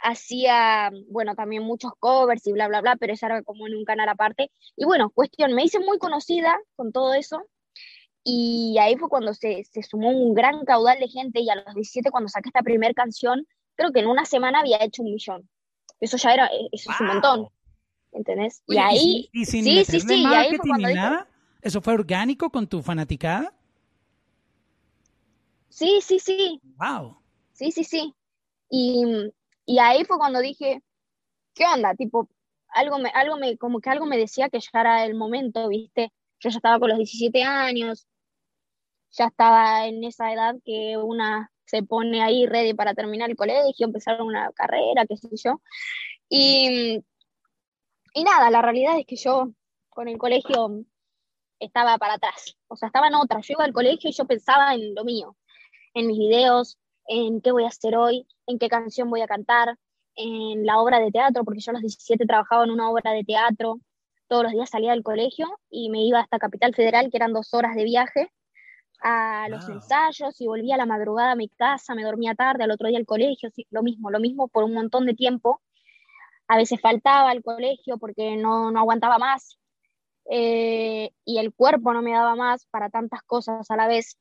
hacía, 0.00 0.90
bueno, 1.08 1.34
también 1.34 1.62
muchos 1.62 1.92
covers 1.98 2.46
y 2.46 2.52
bla, 2.52 2.68
bla, 2.68 2.82
bla, 2.82 2.96
pero 2.96 3.14
eso 3.14 3.26
era 3.26 3.42
como 3.42 3.66
en 3.66 3.74
un 3.74 3.84
canal 3.84 4.08
aparte. 4.08 4.50
Y 4.76 4.84
bueno, 4.84 5.10
cuestión, 5.10 5.54
me 5.54 5.64
hice 5.64 5.80
muy 5.80 5.98
conocida 5.98 6.58
con 6.76 6.92
todo 6.92 7.14
eso. 7.14 7.42
Y 8.24 8.76
ahí 8.80 8.96
fue 8.96 9.08
cuando 9.08 9.34
se, 9.34 9.64
se 9.64 9.82
sumó 9.82 10.08
un 10.10 10.34
gran 10.34 10.64
caudal 10.64 10.98
de 10.98 11.08
gente 11.08 11.40
y 11.40 11.50
a 11.50 11.56
los 11.56 11.74
17 11.74 12.10
cuando 12.10 12.28
saqué 12.28 12.48
esta 12.48 12.62
primera 12.62 12.94
canción, 12.94 13.46
creo 13.76 13.92
que 13.92 14.00
en 14.00 14.06
una 14.06 14.24
semana 14.24 14.60
había 14.60 14.82
hecho 14.82 15.02
un 15.02 15.12
millón. 15.12 15.48
Eso 16.00 16.16
ya 16.16 16.32
era, 16.32 16.50
eso 16.72 16.90
wow. 16.90 16.94
es 16.94 17.00
un 17.00 17.06
montón. 17.06 17.48
¿Entendés? 18.12 18.62
Oye, 18.66 18.78
y 18.78 18.80
ahí... 18.80 19.30
¿Y, 19.32 19.42
y 19.42 19.44
sin 19.44 19.64
sí, 19.64 19.84
sí, 19.84 20.00
sí, 20.00 20.22
y 20.22 20.26
ahí 20.26 20.56
fue 20.56 20.68
cuando 20.68 20.88
nada? 20.88 21.18
Dije, 21.18 21.34
¿Eso 21.64 21.80
fue 21.80 21.94
orgánico 21.94 22.50
con 22.50 22.66
tu 22.66 22.82
fanaticada? 22.82 23.54
Sí, 25.70 26.00
sí, 26.02 26.18
sí. 26.18 26.60
Wow. 26.76 27.16
Sí, 27.52 27.72
sí, 27.72 27.84
sí. 27.84 28.14
Y, 28.70 29.32
y 29.64 29.78
ahí 29.78 30.04
fue 30.04 30.18
cuando 30.18 30.40
dije, 30.40 30.82
¿qué 31.54 31.64
onda? 31.66 31.94
Tipo, 31.94 32.28
algo 32.68 32.98
me, 32.98 33.08
algo 33.10 33.38
me, 33.38 33.56
como 33.56 33.80
que 33.80 33.88
algo 33.88 34.04
me 34.04 34.18
decía 34.18 34.50
que 34.50 34.60
ya 34.60 34.80
era 34.80 35.04
el 35.06 35.14
momento, 35.14 35.68
¿viste? 35.68 36.12
Yo 36.38 36.50
ya 36.50 36.56
estaba 36.56 36.78
con 36.78 36.90
los 36.90 36.98
17 36.98 37.42
años, 37.42 38.06
ya 39.16 39.26
estaba 39.26 39.86
en 39.86 40.04
esa 40.04 40.32
edad 40.32 40.56
que 40.64 40.96
una 40.96 41.50
se 41.66 41.82
pone 41.82 42.22
ahí 42.22 42.46
ready 42.46 42.74
para 42.74 42.94
terminar 42.94 43.30
el 43.30 43.36
colegio, 43.36 43.86
empezar 43.86 44.20
una 44.22 44.50
carrera, 44.52 45.06
qué 45.06 45.16
sé 45.16 45.28
yo. 45.36 45.60
Y, 46.28 47.02
y 48.14 48.24
nada, 48.24 48.50
la 48.50 48.62
realidad 48.62 48.98
es 48.98 49.06
que 49.06 49.16
yo 49.16 49.50
con 49.88 50.08
el 50.08 50.18
colegio 50.18 50.84
estaba 51.58 51.98
para 51.98 52.14
atrás, 52.14 52.56
o 52.68 52.76
sea, 52.76 52.88
estaba 52.88 53.08
en 53.08 53.14
otra. 53.14 53.40
Yo 53.40 53.54
iba 53.54 53.64
al 53.64 53.72
colegio 53.72 54.10
y 54.10 54.12
yo 54.12 54.26
pensaba 54.26 54.74
en 54.74 54.94
lo 54.94 55.04
mío, 55.04 55.36
en 55.94 56.06
mis 56.08 56.18
videos, 56.18 56.78
en 57.06 57.40
qué 57.40 57.52
voy 57.52 57.64
a 57.64 57.68
hacer 57.68 57.96
hoy, 57.96 58.26
en 58.46 58.58
qué 58.58 58.68
canción 58.68 59.10
voy 59.10 59.22
a 59.22 59.26
cantar, 59.26 59.78
en 60.16 60.64
la 60.66 60.80
obra 60.80 61.00
de 61.00 61.10
teatro, 61.10 61.44
porque 61.44 61.60
yo 61.60 61.70
a 61.70 61.74
los 61.74 61.82
17 61.82 62.26
trabajaba 62.26 62.64
en 62.64 62.70
una 62.70 62.90
obra 62.90 63.12
de 63.12 63.24
teatro, 63.24 63.80
todos 64.28 64.44
los 64.44 64.52
días 64.52 64.70
salía 64.70 64.92
del 64.92 65.02
colegio 65.02 65.46
y 65.70 65.90
me 65.90 66.02
iba 66.04 66.20
hasta 66.20 66.38
Capital 66.38 66.74
Federal, 66.74 67.10
que 67.10 67.16
eran 67.16 67.32
dos 67.32 67.52
horas 67.52 67.74
de 67.74 67.84
viaje, 67.84 68.30
a 69.00 69.48
los 69.48 69.68
ensayos 69.68 70.40
y 70.40 70.46
volvía 70.46 70.74
a 70.74 70.78
la 70.78 70.86
madrugada 70.86 71.32
a 71.32 71.36
mi 71.36 71.48
casa, 71.48 71.94
me 71.94 72.04
dormía 72.04 72.34
tarde, 72.34 72.64
al 72.64 72.70
otro 72.70 72.88
día 72.88 72.98
al 72.98 73.06
colegio, 73.06 73.50
sí, 73.50 73.66
lo 73.70 73.82
mismo, 73.82 74.10
lo 74.10 74.20
mismo 74.20 74.48
por 74.48 74.64
un 74.64 74.74
montón 74.74 75.06
de 75.06 75.14
tiempo. 75.14 75.60
A 76.48 76.56
veces 76.56 76.80
faltaba 76.80 77.30
al 77.30 77.42
colegio 77.42 77.98
porque 77.98 78.36
no, 78.36 78.70
no 78.70 78.78
aguantaba 78.80 79.18
más 79.18 79.58
eh, 80.30 81.10
y 81.24 81.38
el 81.38 81.52
cuerpo 81.52 81.92
no 81.92 82.02
me 82.02 82.12
daba 82.12 82.34
más 82.34 82.66
para 82.66 82.90
tantas 82.90 83.22
cosas 83.22 83.70
a 83.70 83.76
la 83.76 83.86
vez 83.86 84.18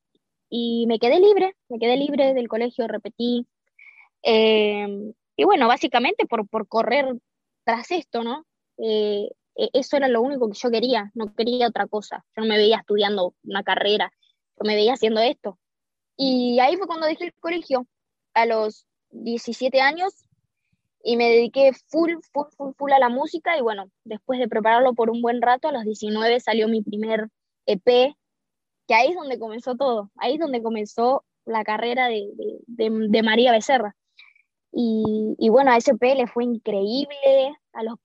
y 0.50 0.86
me 0.88 1.00
quedé 1.00 1.20
libre, 1.20 1.56
me 1.70 1.80
quedé 1.80 1.98
libre 1.98 2.34
del 2.34 2.48
colegio, 2.48 2.88
repetí. 2.88 3.48
Eh, 4.22 5.14
y 5.36 5.44
bueno, 5.44 5.68
básicamente 5.68 6.26
por, 6.26 6.48
por 6.48 6.68
correr 6.68 7.16
tras 7.64 7.92
esto, 7.92 8.24
¿no? 8.24 8.46
Eh, 8.78 9.30
eso 9.56 9.98
era 9.98 10.08
lo 10.08 10.22
único 10.22 10.50
que 10.50 10.58
yo 10.58 10.72
quería, 10.72 11.12
no 11.14 11.34
quería 11.34 11.68
otra 11.68 11.88
cosa. 11.88 12.26
Yo 12.36 12.44
no 12.44 12.48
me 12.48 12.58
veía 12.58 12.78
estudiando 12.78 13.34
una 13.44 13.64
carrera, 13.64 14.12
me 14.62 14.76
veía 14.76 14.94
haciendo 14.94 15.22
esto. 15.22 15.58
Y 16.18 16.60
ahí 16.60 16.78
fue 16.78 16.88
cuando 16.88 17.08
dejé 17.08 17.26
el 17.26 17.34
colegio, 17.40 17.88
a 18.34 18.46
los 18.46 18.86
17 19.12 19.82
años, 19.82 20.14
y 21.04 21.18
me 21.18 21.30
dediqué 21.30 21.72
full, 21.88 22.14
full, 22.32 22.48
full, 22.58 22.74
full 22.78 22.92
a 22.92 23.00
la 23.00 23.10
música. 23.10 23.58
Y 23.58 23.62
bueno, 23.62 23.90
después 24.04 24.40
de 24.40 24.48
prepararlo 24.48 24.94
por 24.94 25.10
un 25.10 25.22
buen 25.22 25.42
rato, 25.42 25.68
a 25.68 25.72
los 25.72 25.84
19 25.84 26.40
salió 26.40 26.68
mi 26.68 26.82
primer 26.82 27.28
EP, 27.66 28.16
que 28.88 28.94
ahí 28.94 29.10
es 29.10 29.16
donde 29.16 29.40
comenzó 29.40 29.76
todo, 29.76 30.12
ahí 30.18 30.34
es 30.34 30.40
donde 30.40 30.62
comenzó 30.62 31.24
la 31.46 31.64
carrera 31.64 32.08
de, 32.08 32.30
de, 32.36 32.58
de, 32.68 33.08
de 33.10 33.24
María 33.24 33.52
Becerra. 33.52 33.96
Y, 34.72 35.36
y, 35.38 35.50
bueno, 35.50 35.72
a 35.72 35.78
SP 35.78 36.16
le 36.16 36.28
fue 36.28 36.46
increíble, 36.46 37.56
a 37.74 37.84
los, 37.84 38.00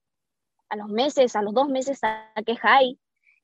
a 0.69 0.77
los 0.77 0.89
meses, 0.89 1.35
a 1.35 1.43
los 1.43 1.55
dos 1.55 1.69
meses 1.69 2.01
saqué 2.01 2.57
High, 2.57 2.99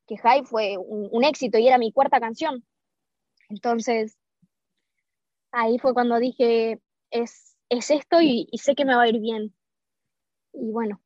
que 0.06 0.18
High 0.18 0.44
fue 0.44 0.76
un, 0.76 1.08
un, 1.10 1.24
éxito 1.24 1.58
y 1.58 1.66
era 1.66 1.78
mi 1.78 1.92
cuarta 1.92 2.20
canción. 2.20 2.64
Entonces, 3.54 4.18
ahí 5.52 5.78
fue 5.78 5.94
cuando 5.94 6.18
dije, 6.18 6.80
es, 7.10 7.56
es 7.68 7.90
esto 7.90 8.20
y, 8.20 8.48
sé 8.54 8.74
que 8.74 8.84
me 8.84 8.96
va 8.96 9.02
a 9.02 9.08
ir 9.08 9.20
bien. 9.20 9.54
Y 10.52 10.72
bueno, 10.72 11.00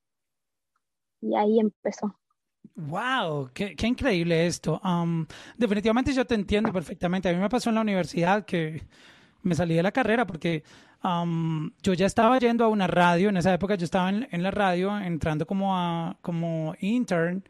y 1.21 1.35
ahí 1.37 1.61
empezó. 1.61 2.19
Wow, 2.75 3.51
qué, 3.53 3.77
qué 3.77 3.87
increíble 3.87 4.47
esto. 4.47 4.81
Um, 4.83 5.27
definitivamente 5.59 6.13
yo 6.15 6.25
te 6.25 6.35
entiendo 6.35 6.73
perfectamente. 6.73 7.29
A 7.29 7.33
mí 7.35 7.39
me 7.39 7.51
pasó 7.51 7.69
en 7.69 7.75
la 7.75 7.83
universidad 7.83 8.47
que 8.47 8.83
me 9.43 9.55
salí 9.55 9.75
de 9.75 9.83
la 9.83 9.93
carrera 9.93 10.27
porque 10.27 10.65
um, 11.05 11.71
yo 11.83 11.93
ya 11.93 12.07
estaba 12.07 12.39
yendo 12.39 12.65
a 12.65 12.69
una 12.69 12.87
radio. 12.87 13.29
En 13.29 13.37
esa 13.37 13.53
época 13.53 13.75
yo 13.75 13.85
estaba 13.85 14.09
en, 14.09 14.27
en 14.31 14.43
la 14.43 14.51
radio 14.51 14.99
entrando 14.99 15.47
como, 15.47 15.77
a, 15.77 16.17
como 16.23 16.75
intern, 16.81 17.45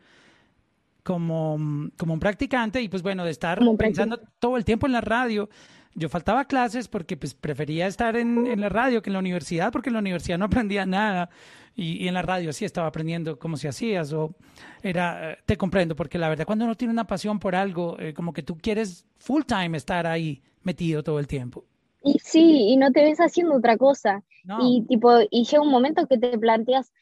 como, 1.08 1.58
como 1.96 2.12
un 2.12 2.20
practicante 2.20 2.82
y 2.82 2.90
pues 2.90 3.02
bueno, 3.02 3.24
de 3.24 3.30
estar 3.30 3.58
pensando 3.78 4.20
todo 4.38 4.58
el 4.58 4.66
tiempo 4.66 4.84
en 4.84 4.92
la 4.92 5.00
radio. 5.00 5.48
Yo 5.94 6.10
faltaba 6.10 6.44
clases 6.44 6.86
porque 6.86 7.16
pues 7.16 7.32
prefería 7.32 7.86
estar 7.86 8.14
en, 8.14 8.46
en 8.46 8.60
la 8.60 8.68
radio 8.68 9.00
que 9.00 9.08
en 9.08 9.14
la 9.14 9.20
universidad 9.20 9.72
porque 9.72 9.88
en 9.88 9.94
la 9.94 10.00
universidad 10.00 10.36
no 10.36 10.44
aprendía 10.44 10.84
nada. 10.84 11.30
Y, 11.74 12.04
y, 12.04 12.08
en 12.08 12.14
la 12.14 12.20
radio 12.20 12.52
sí 12.52 12.66
estaba 12.66 12.88
aprendiendo 12.88 13.38
cómo 13.38 13.56
se 13.56 13.68
hacías 13.68 14.12
o 14.12 14.34
era, 14.82 15.38
te 15.46 15.56
comprendo, 15.56 15.96
porque 15.96 16.18
la 16.18 16.28
verdad 16.28 16.44
cuando 16.44 16.66
uno 16.66 16.74
tiene 16.74 16.92
una 16.92 17.06
pasión 17.06 17.38
por 17.38 17.54
algo, 17.54 17.98
eh, 17.98 18.12
como 18.12 18.34
que 18.34 18.42
tú 18.42 18.58
quieres 18.58 19.06
full 19.16 19.44
time 19.44 19.78
estar 19.78 20.06
ahí 20.06 20.42
metido 20.62 21.02
todo 21.02 21.20
el 21.20 21.26
tiempo. 21.26 21.64
Y 22.04 22.18
sí, 22.22 22.68
y 22.68 22.76
no 22.76 22.92
te 22.92 23.02
ves 23.02 23.18
haciendo 23.18 23.56
otra 23.56 23.78
cosa. 23.78 24.22
Y 24.60 24.84
tipo, 24.86 25.20
y 25.30 25.44
llega 25.44 25.62
un 25.62 25.70
momento 25.70 26.06
que 26.06 26.18
te 26.18 26.36
planteas, 26.38 26.92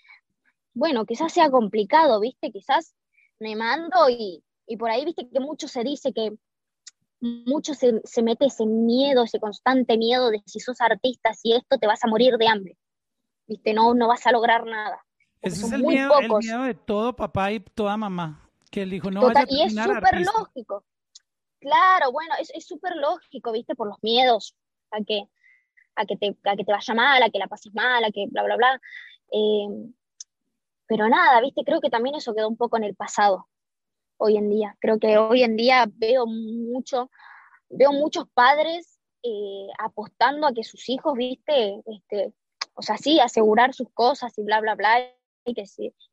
bueno, 0.75 1.07
quizás 1.07 1.33
sea 1.33 1.51
complicado, 1.51 2.21
¿viste? 2.21 2.53
Quizás 2.53 2.95
me 3.39 3.57
mando 3.57 4.09
y, 4.09 4.43
y 4.67 4.77
por 4.77 4.91
ahí, 4.91 5.05
¿viste? 5.05 5.29
Que 5.29 5.41
mucho 5.41 5.69
se 5.69 5.83
dice 5.83 6.13
que 6.13 6.37
mucho 7.21 7.75
se, 7.75 8.01
se, 8.05 8.23
mete 8.23 8.47
ese 8.47 8.67
miedo, 8.67 9.25
ese 9.25 9.41
constante 9.41 9.97
miedo 9.97 10.31
de 10.31 10.43
si 10.47 10.61
sos 10.61 10.81
artista, 10.81 11.33
si 11.35 11.53
esto 11.53 11.79
te 11.79 11.87
vas 11.87 12.05
a 12.05 12.09
morir 12.09 12.37
de 12.37 12.49
hambre, 12.49 12.77
¿viste? 13.47 13.73
No, 13.73 13.95
no 13.95 14.09
vas 14.09 14.27
a 14.27 14.33
lograr 14.33 14.67
nada. 14.67 15.05
Ese 15.41 15.67
es 15.67 15.73
el 15.73 15.83
miedo, 15.83 16.19
el 16.19 16.31
miedo, 16.31 16.63
de 16.63 16.75
todo 16.75 17.15
papá 17.15 17.53
y 17.53 17.61
toda 17.61 17.97
mamá, 17.97 18.51
que 18.71 18.83
él 18.83 18.91
dijo, 18.91 19.11
no 19.11 19.21
Total, 19.21 19.45
a 19.45 19.47
Y 19.49 19.63
es 19.63 19.75
súper 19.75 20.21
lógico. 20.21 20.85
Claro, 21.61 22.13
bueno, 22.13 22.35
es 22.39 22.67
súper 22.67 22.97
lógico, 22.97 23.53
¿viste? 23.53 23.75
Por 23.75 23.89
los 23.89 23.97
miedos 24.03 24.55
a 24.91 25.03
que, 25.03 25.25
a 25.95 26.05
que, 26.05 26.17
te, 26.17 26.37
a 26.45 26.57
que 26.57 26.65
te 26.65 26.73
vaya 26.73 26.95
mal, 26.95 27.23
a 27.23 27.31
que 27.31 27.39
la 27.39 27.49
pases 27.49 27.75
mal, 27.75 28.05
a 28.05 28.11
que 28.11 28.27
bla, 28.29 28.45
bla, 28.45 28.57
bla. 28.57 28.81
Eh, 29.33 29.69
pero 30.87 31.09
nada, 31.09 31.41
¿viste? 31.41 31.65
Creo 31.65 31.81
que 31.81 31.91
también 31.91 32.15
eso 32.15 32.35
quedó 32.35 32.49
un 32.49 32.57
poco 32.57 32.77
en 32.77 32.85
el 32.85 32.95
pasado 32.95 33.49
hoy 34.19 34.37
en 34.37 34.51
día. 34.51 34.77
Creo 34.81 34.99
que 34.99 35.19
hoy 35.19 35.43
en 35.43 35.57
día 35.57 35.87
veo 35.95 36.27
mucho, 36.27 37.11
veo 37.69 37.93
muchos 37.93 38.27
padres 38.33 38.99
eh, 39.23 39.69
apostando 39.79 40.47
a 40.47 40.53
que 40.53 40.65
sus 40.65 40.89
hijos, 40.89 41.15
viste, 41.17 41.83
este, 41.87 42.33
o 42.75 42.83
sea, 42.83 42.97
sí, 42.97 43.21
asegurar 43.21 43.75
sus 43.75 43.91
cosas 43.93 44.37
y 44.39 44.43
bla, 44.43 44.61
bla, 44.61 44.75
bla, 44.75 45.01
y 45.45 45.55
que, 45.55 45.65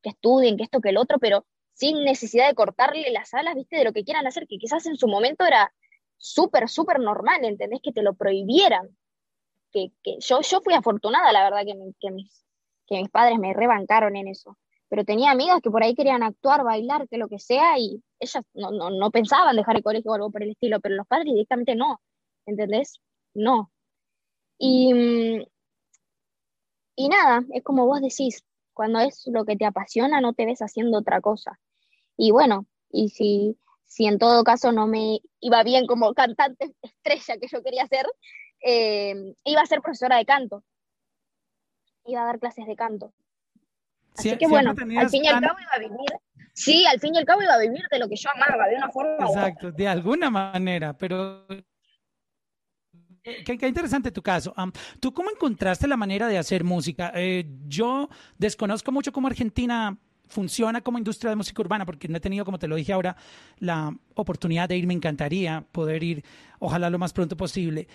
estudien, 0.04 0.58
que 0.58 0.64
esto, 0.64 0.82
que 0.82 0.90
el 0.90 0.98
otro, 0.98 1.20
pero 1.20 1.46
sin 1.74 2.04
necesidad 2.04 2.48
de 2.48 2.56
cortarle 2.56 3.12
las 3.12 3.34
alas, 3.34 3.56
viste, 3.56 3.78
de 3.78 3.84
lo 3.84 3.94
que 3.94 4.04
quieran 4.04 4.28
hacer, 4.28 4.48
que 4.48 4.58
quizás 4.58 4.86
en 4.86 4.96
su 4.96 5.08
momento 5.08 5.46
era 5.46 5.74
súper, 6.18 6.70
súper 6.70 7.00
normal, 7.00 7.44
¿entendés? 7.44 7.82
Que 7.84 7.92
te 7.92 8.04
lo 8.04 8.14
prohibieran. 8.14 8.96
Que, 9.72 9.92
que 10.04 10.18
yo, 10.20 10.42
yo 10.42 10.62
fui 10.62 10.74
afortunada, 10.76 11.32
la 11.32 11.44
verdad, 11.44 11.64
que, 11.66 12.10
que 12.88 12.98
mis 12.98 13.10
padres 13.10 13.40
me 13.40 13.54
rebancaron 13.54 14.16
en 14.16 14.28
eso 14.28 14.58
pero 14.94 15.06
tenía 15.06 15.32
amigas 15.32 15.60
que 15.60 15.72
por 15.72 15.82
ahí 15.82 15.96
querían 15.96 16.22
actuar, 16.22 16.64
bailar, 16.64 17.08
que 17.10 17.18
lo 17.18 17.28
que 17.28 17.40
sea, 17.40 17.80
y 17.80 18.04
ellas 18.20 18.46
no, 18.54 18.70
no, 18.70 18.92
no 18.92 19.10
pensaban 19.10 19.56
dejar 19.56 19.78
el 19.78 19.82
colegio 19.82 20.12
o 20.12 20.14
algo 20.14 20.30
por 20.30 20.44
el 20.44 20.52
estilo, 20.52 20.80
pero 20.82 20.94
los 20.94 21.08
padres 21.08 21.34
directamente 21.34 21.74
no, 21.74 22.00
¿entendés? 22.46 23.02
No. 23.34 23.72
Y, 24.60 24.94
mm, 24.94 25.46
y 26.96 27.10
nada, 27.10 27.44
es 27.54 27.64
como 27.64 27.88
vos 27.88 28.02
decís, 28.02 28.44
cuando 28.74 29.00
es 29.00 29.24
lo 29.26 29.46
que 29.46 29.56
te 29.56 29.66
apasiona, 29.66 30.22
no 30.22 30.34
te 30.34 30.46
ves 30.46 30.62
haciendo 30.62 31.00
otra 31.00 31.22
cosa. 31.22 31.60
Y 32.16 32.30
bueno, 32.30 32.68
y 32.92 33.10
si, 33.10 33.58
si 33.86 34.06
en 34.06 34.20
todo 34.20 34.44
caso 34.44 34.72
no 34.72 34.86
me 34.86 35.22
iba 35.40 35.64
bien 35.64 35.88
como 35.88 36.14
cantante 36.14 36.76
estrella 36.84 37.40
que 37.40 37.48
yo 37.48 37.64
quería 37.64 37.88
ser, 37.88 38.06
eh, 38.62 39.34
iba 39.44 39.62
a 39.62 39.66
ser 39.66 39.82
profesora 39.82 40.18
de 40.18 40.26
canto. 40.26 40.64
Iba 42.06 42.24
a 42.24 42.26
dar 42.26 42.40
clases 42.40 42.66
de 42.68 42.76
canto. 42.76 43.14
Así 44.18 44.38
que 44.38 44.48
bueno, 44.48 44.72
al 44.72 45.10
fin 45.10 45.24
y 45.24 45.28
al 45.28 45.42
cabo 45.42 45.60
iba 45.60 45.72
a 45.74 45.80
vivir. 45.80 46.10
Sí, 46.54 46.86
al 46.86 47.00
fin 47.00 47.16
y 47.16 47.18
al 47.18 47.26
cabo 47.26 47.42
iba 47.42 47.54
a 47.54 47.60
vivir 47.60 47.82
de 47.90 48.00
lo 48.00 48.08
que 48.08 48.16
yo 48.16 48.30
amaba, 48.36 48.68
de 48.68 48.76
una 48.76 48.90
forma. 48.92 49.26
Exacto, 49.26 49.72
de 49.72 49.88
alguna 49.88 50.30
manera, 50.30 50.96
pero 50.96 51.48
Qué, 53.24 53.58
interesante 53.68 54.12
tu 54.12 54.22
caso. 54.22 54.54
¿Tú 55.00 55.14
cómo 55.14 55.30
encontraste 55.32 55.88
la 55.88 55.96
manera 55.96 56.28
de 56.28 56.38
hacer 56.38 56.66
música? 56.66 57.12
Eh, 57.16 57.46
yo 57.68 58.10
desconozco 58.38 58.92
mucho 58.92 59.14
cómo 59.14 59.28
Argentina 59.28 59.98
funciona 60.28 60.82
como 60.82 60.98
industria 60.98 61.30
de 61.30 61.38
música 61.38 61.62
urbana, 61.62 61.86
porque 61.86 62.10
no 62.10 62.18
he 62.18 62.20
tenido, 62.20 62.44
como 62.44 62.60
te 62.60 62.68
lo 62.68 62.76
dije 62.76 62.92
ahora, 62.92 63.16
la 63.60 63.96
oportunidad 64.16 64.68
de 64.68 64.76
ir. 64.76 64.88
Me 64.88 64.94
encantaría 64.94 65.66
poder 65.72 66.04
ir, 66.04 66.26
ojalá 66.60 66.90
lo 66.90 67.00
más 67.00 67.14
pronto 67.14 67.38
posible 67.38 67.88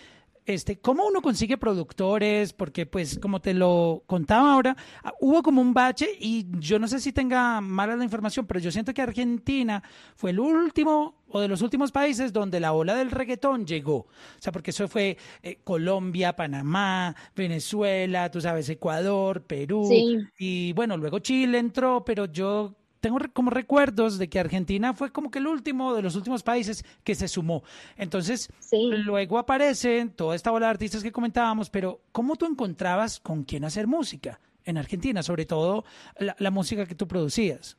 este, 0.49 0.79
¿cómo 0.79 1.07
uno 1.07 1.21
consigue 1.21 1.59
productores? 1.59 2.55
Porque, 2.55 2.87
pues, 2.87 3.19
como 3.19 3.41
te 3.41 3.53
lo 3.53 4.03
contaba 4.07 4.55
ahora, 4.55 4.77
ah, 5.05 5.13
hubo 5.21 5.43
como 5.43 5.61
un 5.61 5.75
bache 5.75 6.09
y 6.19 6.47
yo 6.59 6.79
no 6.79 6.89
sé 6.89 7.01
si 7.01 7.13
tenga 7.13 7.61
mala 7.61 7.97
la 7.97 8.05
información, 8.05 8.47
pero 8.47 8.59
yo 8.59 8.73
siento 8.73 8.95
que 8.95 9.03
Argentina 9.03 9.83
fue 10.17 10.31
el 10.31 10.41
último 10.41 11.19
o 11.29 11.41
de 11.41 11.49
los 11.49 11.61
últimos 11.61 11.93
países 11.93 12.33
donde 12.33 12.61
la 12.61 12.73
ola 12.73 12.95
del 12.95 13.11
reggaetón 13.11 13.67
llegó. 13.67 13.97
O 13.97 14.09
sea, 14.39 14.51
porque 14.51 14.71
eso 14.71 14.89
fue 14.89 15.19
eh, 15.43 15.59
Colombia, 15.63 16.35
Panamá, 16.35 17.15
Venezuela, 17.37 18.31
tú 18.31 18.41
sabes, 18.41 18.71
Ecuador, 18.71 19.43
Perú. 19.43 19.91
Y 20.39 20.73
bueno, 20.73 20.97
luego 20.97 21.19
Chile 21.19 21.59
entró, 21.59 22.05
pero 22.07 22.25
yo 22.25 22.78
tengo 23.01 23.19
como 23.33 23.51
recuerdos 23.51 24.19
de 24.19 24.29
que 24.29 24.39
Argentina 24.39 24.95
fue 24.95 25.13
como 25.13 25.31
que 25.31 25.39
el 25.39 25.47
último 25.47 25.95
de 25.95 26.03
los 26.03 26.17
últimos 26.17 26.43
países 26.43 26.85
que 27.05 27.15
se 27.15 27.29
sumó. 27.29 27.63
Entonces, 27.97 28.51
luego 28.73 29.39
aparecen 29.39 30.11
toda 30.11 30.35
esta 30.35 30.53
ola 30.53 30.67
de 30.67 30.71
artistas 30.71 31.03
que 31.03 31.13
comentábamos, 31.13 31.71
pero 31.71 32.01
¿cómo 32.13 32.37
tú 32.37 32.47
encontrabas 32.47 33.21
con 33.21 33.45
quién 33.45 33.65
hacer 33.65 33.87
música 33.87 34.41
en 34.65 34.77
Argentina, 34.77 35.23
sobre 35.23 35.47
todo 35.47 35.85
la, 36.19 36.51
música 36.51 36.87
que 36.87 36.95
tú 36.95 37.09
producías? 37.09 37.79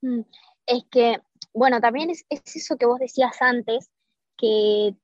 Mm, 0.00 0.20
es 0.66 0.84
que, 0.90 1.20
bueno, 1.52 1.80
también 1.80 2.10
es, 2.10 2.24
eso 2.30 2.76
que 2.76 2.86
vos 2.86 2.98
decías 2.98 3.40
antes, 3.40 3.90
que 4.38 4.94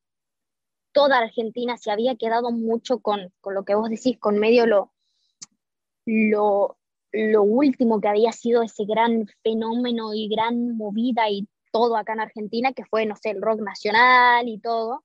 toda 0.93 1.19
Argentina 1.19 1.77
se 1.77 1.91
había 1.91 2.17
quedado 2.17 2.51
mucho 2.51 3.01
con, 3.01 3.33
con 3.41 3.55
lo 3.55 3.65
que 3.65 3.75
vos 3.75 3.91
decís, 3.91 4.19
con 4.19 4.39
medio 4.39 4.67
lo, 4.67 4.93
lo, 6.07 6.78
lo 7.19 7.43
último 7.43 8.01
que 8.01 8.09
había 8.09 8.31
sido 8.31 8.63
ese 8.63 8.85
gran 8.85 9.27
fenómeno 9.43 10.15
y 10.15 10.29
gran 10.29 10.77
movida 10.77 11.29
y 11.29 11.49
todo 11.73 11.97
acá 11.97 12.13
en 12.13 12.21
Argentina, 12.21 12.73
que 12.73 12.85
fue, 12.85 13.07
no 13.07 13.17
sé, 13.17 13.31
el 13.31 13.43
rock 13.43 13.61
nacional 13.61 14.49
y 14.49 14.61
todo. 14.61 15.05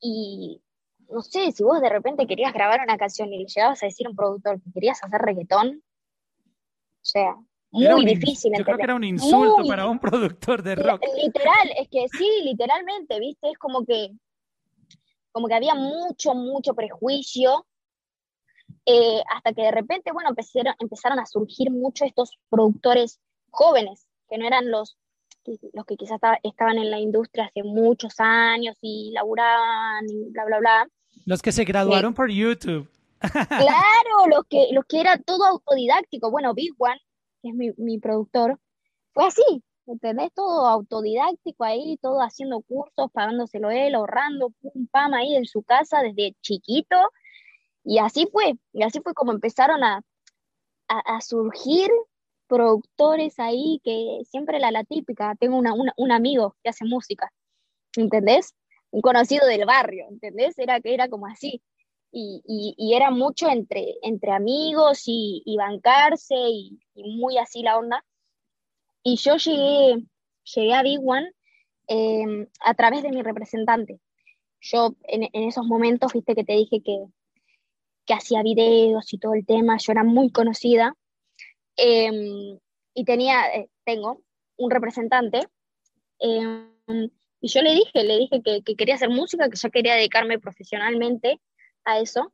Y 0.00 0.62
no 1.10 1.22
sé, 1.22 1.50
si 1.50 1.64
vos 1.64 1.80
de 1.80 1.88
repente 1.88 2.28
querías 2.28 2.52
grabar 2.52 2.80
una 2.80 2.96
canción 2.96 3.32
y 3.32 3.38
le 3.38 3.46
llegabas 3.46 3.82
a 3.82 3.86
decir 3.86 4.06
a 4.06 4.10
un 4.10 4.16
productor 4.16 4.62
que 4.62 4.70
querías 4.72 5.02
hacer 5.02 5.20
reggaetón, 5.20 5.82
o 5.82 7.08
sea, 7.08 7.36
muy 7.72 8.04
difícil. 8.04 8.52
Yo 8.56 8.64
creo 8.64 8.76
que 8.76 8.84
era 8.84 8.94
un 8.94 9.04
insulto 9.04 9.66
para 9.66 9.86
un 9.86 9.98
productor 9.98 10.62
de 10.62 10.76
rock. 10.76 11.02
Literal, 11.22 11.70
es 11.76 11.88
que 11.88 12.06
sí, 12.08 12.42
literalmente, 12.44 13.18
¿viste? 13.18 13.50
Es 13.50 13.58
como 13.58 13.84
que, 13.84 14.10
como 15.32 15.48
que 15.48 15.54
había 15.54 15.74
mucho, 15.74 16.34
mucho 16.34 16.74
prejuicio 16.74 17.66
eh, 18.86 19.20
hasta 19.34 19.52
que 19.52 19.62
de 19.62 19.72
repente, 19.72 20.12
bueno, 20.12 20.30
empezaron, 20.30 20.74
empezaron 20.78 21.18
a 21.18 21.26
surgir 21.26 21.72
mucho 21.72 22.04
estos 22.04 22.38
productores 22.48 23.20
jóvenes, 23.50 24.06
que 24.28 24.38
no 24.38 24.46
eran 24.46 24.70
los, 24.70 24.96
los 25.72 25.84
que 25.84 25.96
quizás 25.96 26.20
estaban 26.44 26.78
en 26.78 26.90
la 26.92 27.00
industria 27.00 27.46
hace 27.46 27.64
muchos 27.64 28.14
años 28.18 28.76
y 28.80 29.10
laburaban 29.12 30.08
y 30.08 30.30
bla, 30.30 30.44
bla, 30.44 30.58
bla. 30.60 30.88
Los 31.24 31.42
que 31.42 31.50
se 31.50 31.64
graduaron 31.64 32.14
por 32.14 32.30
YouTube. 32.30 32.88
claro, 33.48 34.28
los 34.30 34.44
que, 34.48 34.68
los 34.70 34.84
que 34.84 35.00
era 35.00 35.18
todo 35.18 35.44
autodidáctico. 35.46 36.30
Bueno, 36.30 36.54
Big 36.54 36.72
One, 36.78 37.00
que 37.42 37.48
es 37.48 37.54
mi, 37.54 37.72
mi 37.78 37.98
productor, 37.98 38.60
fue 39.12 39.26
así, 39.26 39.64
¿entendés? 39.86 40.30
Todo 40.32 40.68
autodidáctico 40.68 41.64
ahí, 41.64 41.98
todo 42.00 42.20
haciendo 42.20 42.60
cursos, 42.60 43.10
pagándoselo 43.12 43.72
él, 43.72 43.96
ahorrando, 43.96 44.50
pum, 44.60 44.86
pam, 44.92 45.14
ahí 45.14 45.34
en 45.34 45.46
su 45.46 45.64
casa 45.64 46.02
desde 46.02 46.36
chiquito 46.40 46.96
y 47.86 47.98
así 47.98 48.28
fue, 48.32 48.54
y 48.72 48.82
así 48.82 49.00
fue 49.00 49.14
como 49.14 49.30
empezaron 49.30 49.84
a, 49.84 50.02
a, 50.88 51.20
surgir 51.20 51.88
productores 52.48 53.38
ahí 53.38 53.80
que 53.84 54.22
siempre 54.28 54.58
la, 54.58 54.72
la 54.72 54.82
típica, 54.82 55.36
tengo 55.38 55.56
una, 55.56 55.72
un 55.96 56.12
amigo 56.12 56.56
que 56.64 56.70
hace 56.70 56.84
música, 56.84 57.32
¿entendés? 57.96 58.54
Un 58.90 59.02
conocido 59.02 59.46
del 59.46 59.66
barrio, 59.66 60.06
¿entendés? 60.08 60.58
Era 60.58 60.80
que 60.80 60.94
era 60.94 61.08
como 61.08 61.28
así. 61.28 61.62
Y, 62.10 62.42
y, 62.78 62.94
era 62.94 63.10
mucho 63.10 63.48
entre, 63.48 63.94
entre 64.02 64.32
amigos 64.32 65.02
y, 65.06 65.42
y 65.44 65.56
bancarse 65.56 66.34
y, 66.34 66.78
muy 66.94 67.38
así 67.38 67.62
la 67.62 67.78
onda. 67.78 68.04
Y 69.04 69.16
yo 69.16 69.36
llegué, 69.36 70.02
llegué 70.54 70.74
a 70.74 70.82
Big 70.82 71.00
One 71.04 71.30
em, 71.86 72.48
a 72.60 72.74
través 72.74 73.02
de 73.02 73.10
mi 73.10 73.22
representante. 73.22 74.00
Yo 74.60 74.96
en, 75.04 75.24
en, 75.32 75.44
esos 75.48 75.66
momentos, 75.66 76.14
viste 76.14 76.34
que 76.34 76.44
te 76.44 76.54
dije 76.54 76.82
que, 76.82 77.06
que 78.06 78.14
hacía 78.14 78.42
videos 78.42 79.12
y 79.12 79.18
todo 79.18 79.34
el 79.34 79.44
tema, 79.44 79.76
yo 79.78 79.92
era 79.92 80.04
muy 80.04 80.30
conocida. 80.30 80.94
Em, 81.76 82.58
y 82.94 83.04
tenía, 83.04 83.46
eh, 83.54 83.68
tengo 83.84 84.22
un 84.56 84.70
representante. 84.70 85.46
Em, 86.18 86.70
y 87.40 87.48
yo 87.48 87.62
le 87.62 87.74
dije, 87.74 88.04
le 88.04 88.18
dije 88.18 88.42
que, 88.42 88.76
quería 88.76 88.94
hacer 88.94 89.10
música, 89.10 89.50
que 89.50 89.58
yo 89.58 89.70
quería 89.70 89.94
dedicarme 89.96 90.38
profesionalmente 90.38 91.40
a 91.84 91.98
eso. 92.00 92.32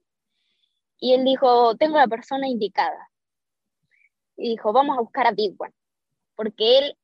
Y 0.99 1.15
él 1.15 1.25
dijo, 1.25 1.77
tengo 1.77 1.99
la 1.99 2.07
persona 2.07 2.49
indicada. 2.49 3.11
Y 4.37 4.51
dijo, 4.51 4.73
vamos 4.73 4.97
a 4.97 5.01
buscar 5.01 5.27
a 5.27 5.33
Big 5.33 5.55
One. 5.59 5.73
Porque 6.37 6.79
él, 6.79 6.97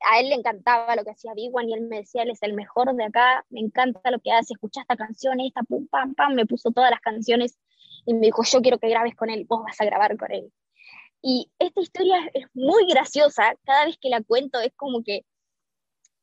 a 0.00 0.20
él 0.20 0.28
le 0.30 0.36
encantaba 0.36 0.96
lo 0.96 1.04
que 1.04 1.10
hacía 1.10 1.34
Big 1.34 1.54
One 1.54 1.70
y 1.70 1.74
él 1.74 1.82
me 1.82 1.98
decía, 1.98 2.22
él 2.22 2.30
es 2.30 2.42
el 2.42 2.54
mejor 2.54 2.94
de 2.94 3.04
acá, 3.04 3.44
me 3.50 3.60
encanta 3.60 4.10
lo 4.10 4.20
que 4.20 4.32
hace, 4.32 4.54
escucha 4.54 4.80
esta 4.80 4.96
canción, 4.96 5.40
esta, 5.40 5.62
pum, 5.62 5.86
pam, 5.88 6.14
pam, 6.14 6.34
me 6.34 6.46
puso 6.46 6.70
todas 6.70 6.90
las 6.90 7.00
canciones 7.00 7.58
y 8.08 8.14
me 8.14 8.28
dijo, 8.28 8.42
yo 8.42 8.62
quiero 8.62 8.78
que 8.78 8.88
grabes 8.88 9.14
con 9.14 9.28
él, 9.28 9.44
vos 9.46 9.62
vas 9.62 9.78
a 9.82 9.84
grabar 9.84 10.16
con 10.16 10.32
él. 10.32 10.50
Y 11.20 11.50
esta 11.58 11.82
historia 11.82 12.16
es 12.32 12.46
muy 12.54 12.86
graciosa, 12.88 13.54
cada 13.66 13.84
vez 13.84 13.98
que 14.00 14.08
la 14.08 14.22
cuento 14.22 14.58
es 14.60 14.72
como 14.76 15.04
que, 15.04 15.26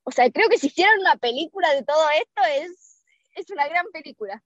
o 0.04 0.10
sea, 0.10 0.32
creo 0.32 0.50
que 0.50 0.58
si 0.58 0.66
hicieran 0.66 1.00
una 1.00 1.16
película 1.18 1.72
de 1.76 1.84
todo 1.84 2.10
esto 2.10 2.42
es, 2.58 3.04
es 3.36 3.52
una 3.52 3.68
gran 3.68 3.86
película, 3.94 4.44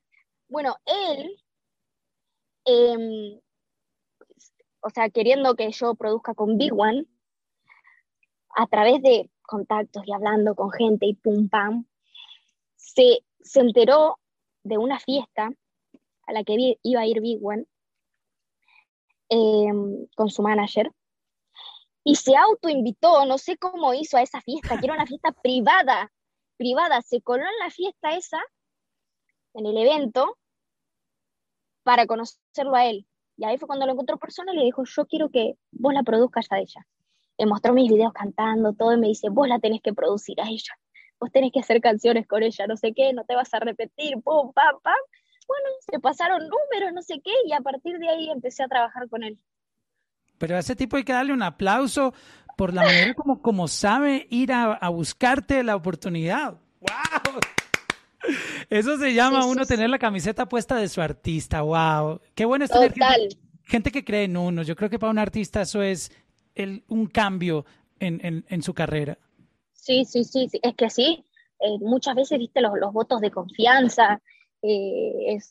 Bueno, 0.49 0.75
él, 0.86 1.41
em, 2.65 3.39
o 4.82 4.89
sea, 4.89 5.10
queriendo 5.10 5.56
que 5.56 5.71
yo 5.71 5.95
produzca 5.95 6.34
con 6.34 6.58
Big 6.58 6.73
One, 6.73 7.06
a 8.49 8.67
través 8.67 9.02
de 9.02 9.30
contactos 9.43 10.04
y 10.06 10.12
hablando 10.12 10.56
con 10.56 10.71
gente 10.71 11.06
y 11.06 11.13
pum 11.13 11.47
pam, 11.47 11.86
se, 12.75 13.19
se 13.39 13.62
enteró 13.62 14.19
de 14.63 14.78
una 14.78 14.99
fiesta 14.99 15.54
a 16.30 16.34
la 16.34 16.44
que 16.44 16.78
iba 16.84 17.02
a 17.02 17.08
ir 17.08 17.22
Big 17.22 17.39
One 17.44 17.65
em, 19.30 20.08
con 20.15 20.30
su 20.30 20.42
manager 20.42 20.92
y 22.04 22.15
se 22.15 22.36
autoinvitó, 22.36 23.26
no 23.26 23.38
sé 23.38 23.58
cómo 23.58 23.94
hizo 23.94 24.18
a 24.18 24.22
esa 24.22 24.42
fiesta, 24.42 24.80
que 24.80 24.86
era 24.86 24.96
una 24.96 25.06
fiesta 25.06 25.32
privada, 25.44 26.12
privada, 26.58 27.02
se 27.02 27.22
coló 27.22 27.44
en 27.44 27.60
la 27.63 27.70
fiesta 27.70 28.15
esa, 28.15 28.39
en 29.54 29.65
el 29.65 29.78
evento, 29.78 30.38
para 31.84 32.06
conocerlo 32.06 32.76
a 32.76 32.86
él. 32.86 33.06
Y 33.38 33.46
ahí 33.46 33.58
fue 33.58 33.68
cuando 33.68 33.86
lo 33.86 33.94
encontró 33.94 34.18
persona 34.18 34.54
y 34.54 34.58
le 34.58 34.65
dijo, 34.65 34.84
yo 34.84 35.06
quiero 35.06 35.30
que 35.30 35.56
vos 35.72 35.94
la 35.94 36.04
produzcas 36.04 36.48
a 36.52 36.60
ella. 36.60 36.86
Me 37.38 37.46
mostró 37.46 37.74
mis 37.74 37.89
videos 37.89 38.12
cantando, 38.13 38.74
todo, 38.74 38.94
y 38.94 38.98
me 38.98 39.08
dice, 39.08 39.30
vos 39.30 39.48
la 39.48 39.60
tenés 39.60 39.82
que 39.82 39.94
producir 39.94 40.39
a 40.42 40.50
ella. 40.50 40.74
Vos 41.20 41.32
tenés 41.32 41.52
que 41.52 41.60
hacer 41.60 41.82
canciones 41.82 42.28
con 42.28 42.44
ella, 42.44 42.68
no 42.68 42.76
sé 42.76 42.94
qué, 42.94 43.13
no 43.13 43.24
te 43.26 43.36
vas 43.36 43.54
a 43.54 43.60
repetir, 43.60 44.15
pum, 44.24 44.52
pam, 44.54 44.80
pam. 44.82 44.96
Bueno, 45.49 45.69
se 45.79 45.99
pasaron 45.99 46.41
números, 46.43 46.93
no 46.93 47.01
sé 47.01 47.19
qué, 47.25 47.31
y 47.47 47.53
a 47.53 47.59
partir 47.62 47.97
de 47.97 48.07
ahí 48.07 48.29
empecé 48.29 48.62
a 48.62 48.67
trabajar 48.67 49.09
con 49.09 49.23
él. 49.23 49.39
Pero 50.38 50.55
a 50.55 50.59
ese 50.59 50.75
tipo 50.75 50.95
hay 50.95 51.03
que 51.03 51.12
darle 51.12 51.33
un 51.33 51.41
aplauso 51.41 52.13
por 52.55 52.71
la 52.71 52.83
manera 52.83 53.15
como, 53.15 53.41
como 53.41 53.67
sabe 53.67 54.27
ir 54.29 54.53
a, 54.53 54.88
buscarte 54.89 55.63
la 55.63 55.75
oportunidad. 55.75 56.59
¡Wow! 56.81 57.39
Eso 58.69 58.97
se 58.97 59.15
llama 59.15 59.45
uno 59.47 59.65
tener 59.65 59.89
la 59.89 59.97
camiseta 59.97 60.47
puesta 60.47 60.75
de 60.75 60.88
su 60.88 61.01
artista. 61.01 61.63
¡Wow! 61.63 62.21
Qué 62.35 62.45
bueno 62.45 62.65
es 62.65 62.71
tener 62.71 62.93
gente, 63.63 63.91
que 63.91 64.05
cree 64.05 64.25
en 64.25 64.38
uno. 64.38 64.62
Yo 64.62 64.75
creo 64.75 64.89
que 64.89 64.99
para 64.99 65.09
un 65.09 65.17
artista 65.17 65.62
eso 65.62 65.81
es 65.81 66.12
el, 66.53 66.83
un 66.89 67.07
cambio 67.07 67.65
en, 67.99 68.45
en, 68.47 68.62
su 68.62 68.75
carrera. 68.75 69.17
Sí, 69.73 70.05
sí, 70.05 70.23
sí, 70.23 70.47
es 70.62 70.75
que 70.75 70.89
sí. 70.91 71.25
Eh, 71.59 71.77
muchas 71.79 72.13
veces, 72.13 72.38
viste, 72.38 72.62
los, 72.62 72.73
los 72.79 72.93
votos 72.93 73.19
de 73.19 73.31
confianza 73.31 74.21
eh, 74.62 75.36
es, 75.36 75.50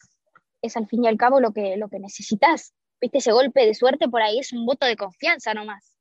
es 0.62 0.76
al 0.76 0.86
fin 0.86 1.04
y 1.04 1.08
al 1.08 1.16
cabo 1.16 1.40
lo 1.40 1.52
que, 1.52 1.76
lo 1.76 1.88
que 1.88 1.98
necesitas. 1.98 2.74
Viste, 3.00 3.18
ese 3.18 3.32
golpe 3.32 3.64
de 3.64 3.74
suerte 3.74 4.08
por 4.08 4.22
ahí 4.22 4.38
es 4.38 4.52
un 4.52 4.66
voto 4.66 4.86
de 4.86 4.96
confianza 4.96 5.54
nomás. 5.54 5.96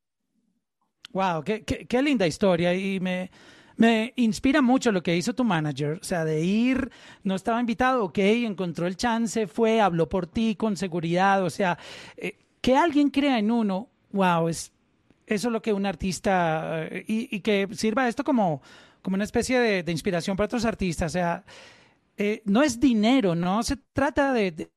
Wow, 1.12 1.42
qué, 1.44 1.64
qué, 1.64 2.02
linda 2.02 2.26
historia. 2.26 2.74
Y 2.74 3.00
me, 3.00 3.30
me 3.76 4.12
inspira 4.16 4.60
mucho 4.60 4.92
lo 4.92 5.02
que 5.02 5.16
hizo 5.16 5.34
tu 5.34 5.44
manager, 5.44 5.98
o 6.00 6.04
sea, 6.04 6.24
de 6.24 6.42
ir, 6.42 6.90
no 7.22 7.34
estaba 7.34 7.60
invitado, 7.60 8.04
ok, 8.04 8.18
encontró 8.18 8.86
el 8.86 8.96
chance, 8.96 9.46
fue, 9.46 9.80
habló 9.80 10.08
por 10.08 10.26
ti 10.26 10.56
con 10.56 10.76
seguridad, 10.76 11.42
o 11.44 11.50
sea, 11.50 11.78
eh, 12.16 12.36
que 12.60 12.76
alguien 12.76 13.10
crea 13.10 13.38
en 13.38 13.50
uno, 13.50 13.88
wow, 14.10 14.48
es 14.48 14.72
eso 15.28 15.48
es 15.48 15.52
lo 15.52 15.62
que 15.62 15.72
un 15.72 15.86
artista, 15.86 16.86
eh, 16.86 17.04
y, 17.06 17.40
que 17.40 17.68
sirva 17.72 18.08
esto 18.08 18.24
como, 18.24 18.62
como 19.02 19.14
una 19.14 19.24
especie 19.24 19.60
de, 19.60 19.92
inspiración 19.92 20.36
para 20.36 20.46
otros 20.46 20.64
artistas, 20.64 21.12
o 21.12 21.14
sea, 21.14 21.44
eh, 22.18 22.42
no 22.46 22.64
es 22.64 22.80
dinero, 22.80 23.36
no 23.36 23.62
se 23.62 23.76
trata 23.92 24.32
de 24.32 24.70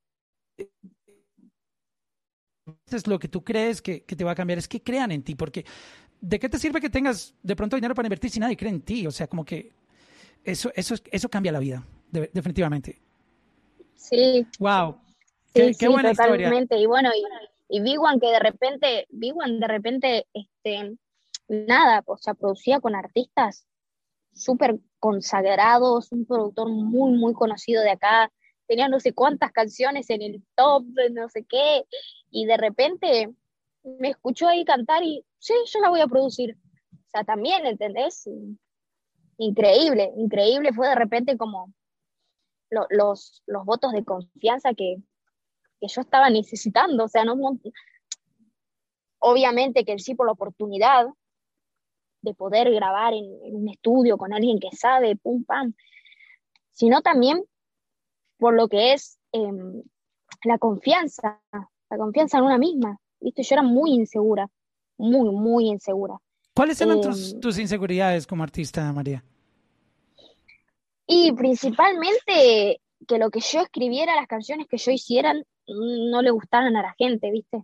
es 2.92 3.08
lo 3.08 3.18
que 3.18 3.28
tú 3.28 3.44
crees 3.44 3.82
que, 3.82 4.02
te 4.02 4.24
va 4.24 4.32
a 4.32 4.36
cambiar, 4.36 4.60
es 4.60 4.68
que 4.68 4.84
crean 4.84 5.12
en 5.12 5.24
ti, 5.24 5.34
porque 5.34 5.66
¿de 6.20 6.40
qué 6.40 6.48
te 6.50 6.60
sirve 6.60 6.80
que 6.80 6.90
tengas 6.90 7.34
de 7.42 7.56
pronto 7.56 7.76
dinero 7.76 7.96
para 7.96 8.06
invertir 8.06 8.30
si 8.30 8.40
nadie 8.40 8.56
cree 8.56 8.72
en 8.72 8.82
ti? 8.82 9.08
O 9.08 9.12
sea, 9.12 9.28
como 9.28 9.44
que 9.44 9.72
eso, 10.44 10.72
eso, 10.76 10.96
eso 11.12 11.30
cambia 11.30 11.52
la 11.52 11.60
vida, 11.60 11.84
definitivamente. 12.12 13.02
Sí. 13.96 14.46
Wow. 14.60 14.98
Qué, 15.54 15.74
buena 15.88 16.12
totalmente. 16.12 16.78
Y 16.78 16.86
bueno, 16.86 17.10
y, 17.10 17.78
y 17.78 17.82
Big 17.82 18.00
One 18.00 18.20
que 18.20 18.28
de 18.28 18.40
repente, 18.40 19.08
Big 19.10 19.34
One 19.36 19.60
de 19.60 19.68
repente, 19.68 20.28
este, 20.34 20.96
nada, 21.48 22.04
o 22.06 22.18
sea, 22.18 22.36
producía 22.36 22.80
con 22.80 22.96
artistas 22.96 23.66
súper 24.34 24.80
consagrados, 25.00 26.12
un 26.12 26.26
productor 26.26 26.70
muy, 26.70 27.14
muy 27.14 27.34
conocido 27.34 27.82
de 27.84 27.92
acá, 27.92 28.32
tenía 28.68 28.88
no 28.88 29.00
sé 29.00 29.14
cuántas 29.14 29.52
canciones 29.52 30.10
en 30.10 30.22
el 30.22 30.44
top, 30.56 30.86
no 31.12 31.28
sé 31.30 31.44
qué, 31.44 31.86
y 32.30 32.46
de 32.46 32.58
repente 32.58 33.34
me 33.84 34.10
escuchó 34.10 34.48
ahí 34.48 34.64
cantar 34.64 35.04
y 35.04 35.26
sí, 35.40 35.54
yo 35.66 35.80
la 35.80 35.90
voy 35.90 36.02
a 36.02 36.08
producir. 36.08 36.58
O 36.94 37.10
sea, 37.12 37.24
también, 37.24 37.66
¿entendés? 37.66 38.30
Increíble, 39.38 40.12
increíble 40.16 40.72
fue 40.72 40.88
de 40.88 40.96
repente 40.96 41.38
como 41.38 41.74
los, 42.70 43.44
los 43.46 43.66
votos 43.66 43.92
de 43.92 44.06
confianza 44.06 44.74
que, 44.74 44.98
yo 45.82 46.02
estaba 46.02 46.30
necesitando. 46.30 47.06
O 47.06 47.08
sea, 47.08 47.26
no, 47.26 47.36
obviamente 49.18 49.84
que 49.84 49.98
sí 49.98 50.14
por 50.14 50.28
la 50.28 50.34
oportunidad 50.34 51.08
de 52.22 52.34
poder 52.34 52.72
grabar 52.72 53.14
en, 53.14 53.56
un 53.56 53.70
estudio 53.70 54.18
con 54.18 54.34
alguien 54.34 54.60
que 54.60 54.76
sabe, 54.76 55.16
pum, 55.16 55.44
pam, 55.44 55.74
sino 56.72 57.02
también 57.02 57.44
por 58.38 58.54
lo 58.54 58.68
que 58.68 58.94
es 58.94 59.20
em, 59.32 59.84
la 60.44 60.58
confianza, 60.58 61.42
la 61.52 61.98
confianza 61.98 62.38
en 62.38 62.44
una 62.44 62.58
misma. 62.58 63.00
¿viste? 63.20 63.44
Yo 63.44 63.56
era 63.56 63.64
muy 63.64 63.92
insegura, 63.92 64.50
muy, 64.98 65.30
muy 65.30 65.68
insegura. 65.68 66.18
¿Cuáles 66.54 66.82
eran 66.82 67.02
tus, 67.02 67.34
em, 67.34 67.40
tus, 67.40 67.58
inseguridades 67.58 68.28
como 68.28 68.44
artista, 68.44 68.92
María? 68.92 69.24
Y 71.08 71.32
principalmente 71.34 72.82
que 73.08 73.18
lo 73.18 73.30
que 73.30 73.40
yo 73.40 73.62
escribiera, 73.62 74.16
las 74.16 74.28
canciones 74.28 74.68
que 74.68 74.78
yo 74.78 74.92
hiciera, 74.92 75.34
no 75.68 76.22
le 76.22 76.32
gustaran 76.32 76.76
a 76.76 76.82
la 76.82 76.94
gente, 76.98 77.32
¿viste? 77.32 77.64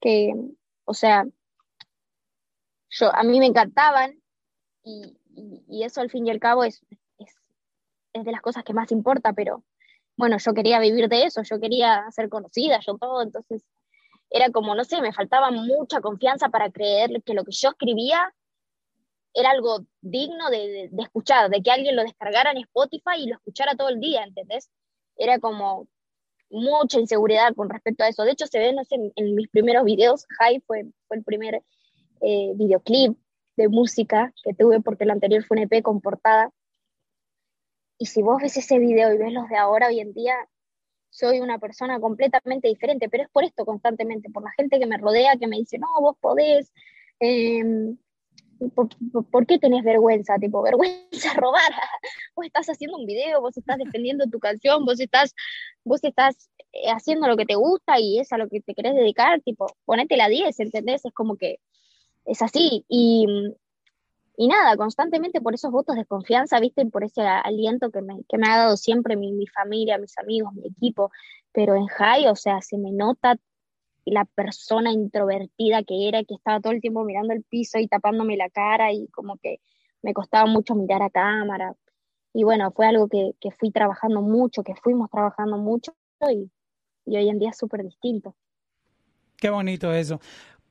Que, 0.00 0.32
o 0.84 0.94
sea, 0.94 1.26
yo, 2.90 3.14
a 3.14 3.22
mí 3.22 3.38
me 3.38 3.46
encantaban 3.46 4.20
y, 4.82 5.16
y, 5.68 5.82
eso 5.82 6.00
al 6.00 6.10
fin 6.10 6.26
y 6.26 6.30
al 6.30 6.40
cabo 6.40 6.64
es, 6.64 6.84
es, 7.18 7.34
es 8.12 8.24
de 8.24 8.32
las 8.32 8.40
cosas 8.40 8.64
que 8.64 8.72
más 8.72 8.92
importa, 8.92 9.32
pero 9.32 9.64
bueno, 10.16 10.36
yo 10.38 10.54
quería 10.54 10.78
vivir 10.78 11.08
de 11.08 11.24
eso, 11.24 11.42
yo 11.42 11.60
quería 11.60 12.10
ser 12.10 12.28
conocida, 12.28 12.80
yo 12.80 12.96
todo, 12.96 13.22
entonces 13.22 13.64
era 14.30 14.50
como, 14.50 14.74
no 14.74 14.84
sé, 14.84 15.00
me 15.00 15.12
faltaba 15.12 15.50
mucha 15.50 16.00
confianza 16.00 16.48
para 16.48 16.70
creer 16.70 17.22
que 17.24 17.34
lo 17.34 17.44
que 17.44 17.52
yo 17.52 17.70
escribía 17.70 18.32
era 19.34 19.50
algo 19.50 19.80
digno 20.00 20.48
de, 20.50 20.90
escuchar, 20.98 21.50
de 21.50 21.62
que 21.62 21.70
alguien 21.70 21.94
lo 21.94 22.02
descargara 22.02 22.50
en 22.52 22.58
Spotify 22.58 23.18
y 23.18 23.26
lo 23.28 23.36
escuchara 23.36 23.76
todo 23.76 23.90
el 23.90 24.00
día, 24.00 24.24
¿entendés? 24.24 24.70
Era 25.16 25.38
como 25.38 25.86
mucha 26.48 26.98
inseguridad 26.98 27.54
con 27.54 27.68
respecto 27.68 28.02
a 28.02 28.08
eso. 28.08 28.24
De 28.24 28.32
hecho, 28.32 28.46
se 28.46 28.58
ve, 28.58 28.72
no 28.72 28.84
sé, 28.84 28.96
en, 29.14 29.34
mis 29.34 29.48
primeros 29.48 29.84
videos, 29.84 30.26
High 30.38 30.62
fue, 30.66 30.86
fue 31.06 31.18
el 31.18 31.24
primer 31.24 31.62
eh, 32.20 32.52
videoclip 32.54 33.16
de 33.56 33.68
música 33.68 34.32
que 34.44 34.54
tuve 34.54 34.80
porque 34.80 35.04
el 35.04 35.10
anterior 35.10 35.44
fue 35.44 35.58
un 35.58 35.64
EP 35.64 35.82
con 35.82 36.00
portada 36.00 36.52
y 37.98 38.06
si 38.06 38.22
vos 38.22 38.40
ves 38.42 38.56
ese 38.56 38.78
video 38.78 39.12
y 39.12 39.18
ves 39.18 39.32
los 39.32 39.48
de 39.48 39.56
ahora, 39.56 39.88
hoy 39.88 40.00
en 40.00 40.12
día, 40.12 40.34
soy 41.10 41.40
una 41.40 41.58
persona 41.58 41.98
completamente 41.98 42.68
diferente, 42.68 43.08
pero 43.08 43.24
es 43.24 43.30
por 43.30 43.44
esto 43.44 43.64
constantemente, 43.64 44.30
por 44.30 44.42
la 44.42 44.50
gente 44.52 44.78
que 44.78 44.86
me 44.86 44.98
rodea, 44.98 45.36
que 45.38 45.46
me 45.46 45.56
dice, 45.56 45.78
no, 45.78 45.86
vos 46.00 46.16
podés, 46.20 46.72
em, 47.20 47.96
¿por, 48.74 49.46
qué 49.46 49.58
tenés 49.58 49.82
vergüenza? 49.82 50.38
Tipo, 50.38 50.62
vergüenza 50.62 51.32
robar, 51.36 51.72
vos 52.34 52.46
estás 52.46 52.66
haciendo 52.66 52.98
un 52.98 53.06
video, 53.06 53.40
vos 53.40 53.56
estás 53.56 53.78
defendiendo 53.78 54.26
tu 54.26 54.38
canción, 54.40 54.84
vos 54.84 55.00
estás, 55.00 55.34
vos 55.84 56.04
estás 56.04 56.50
eh, 56.72 56.90
haciendo 56.90 57.28
lo 57.28 57.36
que 57.36 57.46
te 57.46 57.54
gusta 57.54 57.98
y 57.98 58.18
es 58.18 58.30
a 58.32 58.38
lo 58.38 58.48
que 58.48 58.60
te 58.60 58.74
querés 58.74 58.94
dedicar, 58.94 59.40
tipo, 59.40 59.66
ponete 59.86 60.18
la 60.18 60.28
10, 60.28 60.60
¿entendés? 60.60 61.04
Es 61.06 61.12
como 61.14 61.36
que 61.36 61.60
es 62.26 62.42
así. 62.42 62.84
Y, 62.88 63.26
y 64.36 64.48
nada, 64.48 64.76
constantemente 64.76 65.40
por 65.40 65.54
esos 65.54 65.70
votos 65.70 65.96
de 65.96 66.04
confianza, 66.04 66.60
viste, 66.60 66.84
por 66.86 67.04
ese 67.04 67.22
aliento 67.22 67.90
que 67.90 68.02
me, 68.02 68.22
que 68.28 68.38
me 68.38 68.48
ha 68.48 68.58
dado 68.58 68.76
siempre 68.76 69.16
mi, 69.16 69.32
mi, 69.32 69.46
familia, 69.46 69.98
mis 69.98 70.18
amigos, 70.18 70.52
mi 70.54 70.66
equipo, 70.66 71.10
pero 71.52 71.74
en 71.74 71.86
High, 71.86 72.28
o 72.28 72.36
sea, 72.36 72.60
se 72.60 72.76
me 72.76 72.92
nota 72.92 73.36
la 74.04 74.24
persona 74.24 74.92
introvertida 74.92 75.82
que 75.82 76.08
era, 76.08 76.22
que 76.22 76.34
estaba 76.34 76.60
todo 76.60 76.72
el 76.72 76.80
tiempo 76.80 77.04
mirando 77.04 77.32
el 77.32 77.42
piso 77.42 77.78
y 77.78 77.88
tapándome 77.88 78.36
la 78.36 78.50
cara 78.50 78.92
y 78.92 79.08
como 79.08 79.36
que 79.38 79.60
me 80.02 80.12
costaba 80.12 80.46
mucho 80.46 80.74
mirar 80.74 81.02
a 81.02 81.10
cámara. 81.10 81.74
Y 82.32 82.44
bueno, 82.44 82.70
fue 82.70 82.86
algo 82.86 83.08
que, 83.08 83.32
que 83.40 83.50
fui 83.50 83.70
trabajando 83.70 84.20
mucho, 84.20 84.62
que 84.62 84.74
fuimos 84.76 85.10
trabajando 85.10 85.56
mucho 85.56 85.96
y, 86.30 86.50
y 87.06 87.16
hoy 87.16 87.28
en 87.28 87.38
día 87.38 87.50
es 87.50 87.56
súper 87.56 87.82
distinto. 87.82 88.36
Qué 89.38 89.50
bonito 89.50 89.92
eso. 89.92 90.20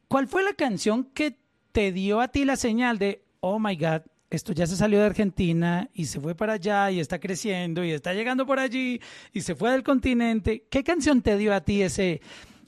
¿Cuál 0.07 0.27
fue 0.27 0.43
la 0.43 0.53
canción 0.53 1.05
que 1.05 1.37
te 1.75 1.91
dio 1.91 2.21
a 2.21 2.29
ti 2.29 2.45
la 2.45 2.55
señal 2.55 2.97
de, 2.99 3.21
oh 3.41 3.59
my 3.59 3.75
God, 3.75 4.03
esto 4.29 4.53
ya 4.53 4.65
se 4.65 4.77
salió 4.77 4.97
de 5.01 5.07
Argentina 5.07 5.89
y 5.93 6.05
se 6.05 6.21
fue 6.21 6.33
para 6.33 6.53
allá 6.53 6.89
y 6.89 7.01
está 7.01 7.19
creciendo 7.19 7.83
y 7.83 7.91
está 7.91 8.13
llegando 8.13 8.45
por 8.45 8.59
allí 8.59 9.01
y 9.33 9.41
se 9.41 9.55
fue 9.55 9.71
del 9.71 9.83
continente. 9.83 10.65
¿Qué 10.69 10.85
canción 10.85 11.21
te 11.21 11.35
dio 11.35 11.53
a 11.53 11.59
ti 11.59 11.81
ese, 11.81 12.21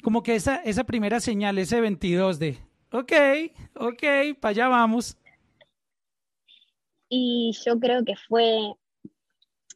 como 0.03 0.23
que 0.23 0.35
esa, 0.35 0.57
esa 0.57 0.83
primera 0.83 1.21
señal, 1.21 1.57
ese 1.57 1.79
22 1.79 2.37
de, 2.37 2.57
ok, 2.91 3.13
ok, 3.75 4.03
para 4.41 4.49
allá 4.49 4.67
vamos? 4.67 5.15
Y 7.07 7.53
yo 7.65 7.79
creo 7.79 8.03
que 8.03 8.15
fue 8.27 8.73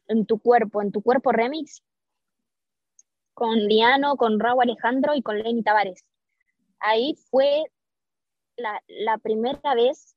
en 0.08 0.26
tu 0.26 0.40
cuerpo, 0.40 0.82
en 0.82 0.92
tu 0.92 1.00
cuerpo 1.00 1.32
remix, 1.32 1.82
con 3.32 3.56
Liano, 3.60 4.16
con 4.16 4.38
Raúl 4.38 4.64
Alejandro 4.64 5.14
y 5.14 5.22
con 5.22 5.38
Lenny 5.38 5.62
Tavares. 5.62 6.04
Ahí 6.80 7.14
fue 7.30 7.64
la, 8.88 9.18
primera 9.18 9.74
vez 9.74 10.16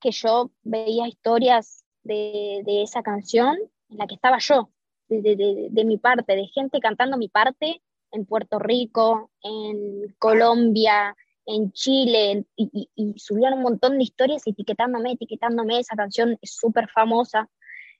que 0.00 0.10
yo 0.10 0.50
veía 0.62 1.08
historias 1.08 1.84
de, 2.02 2.62
esa 2.66 3.02
canción 3.02 3.56
en 3.88 3.98
la 3.98 4.06
que 4.06 4.14
estaba 4.14 4.38
yo, 4.38 4.70
de, 5.08 5.84
mi 5.84 5.98
parte, 5.98 6.36
de 6.36 6.46
gente 6.46 6.80
cantando 6.80 7.16
mi 7.16 7.28
parte 7.28 7.82
en 8.12 8.24
Puerto 8.26 8.58
Rico, 8.58 9.30
en 9.42 10.14
Colombia, 10.18 11.16
en 11.46 11.72
Chile, 11.72 12.44
y, 12.56 12.88
y, 12.94 13.18
subían 13.18 13.54
un 13.54 13.62
montón 13.62 13.98
de 13.98 14.04
historias 14.04 14.46
etiquetándome, 14.46 15.12
etiquetándome, 15.12 15.80
esa 15.80 15.96
canción 15.96 16.38
es 16.40 16.54
súper 16.54 16.88
famosa. 16.88 17.50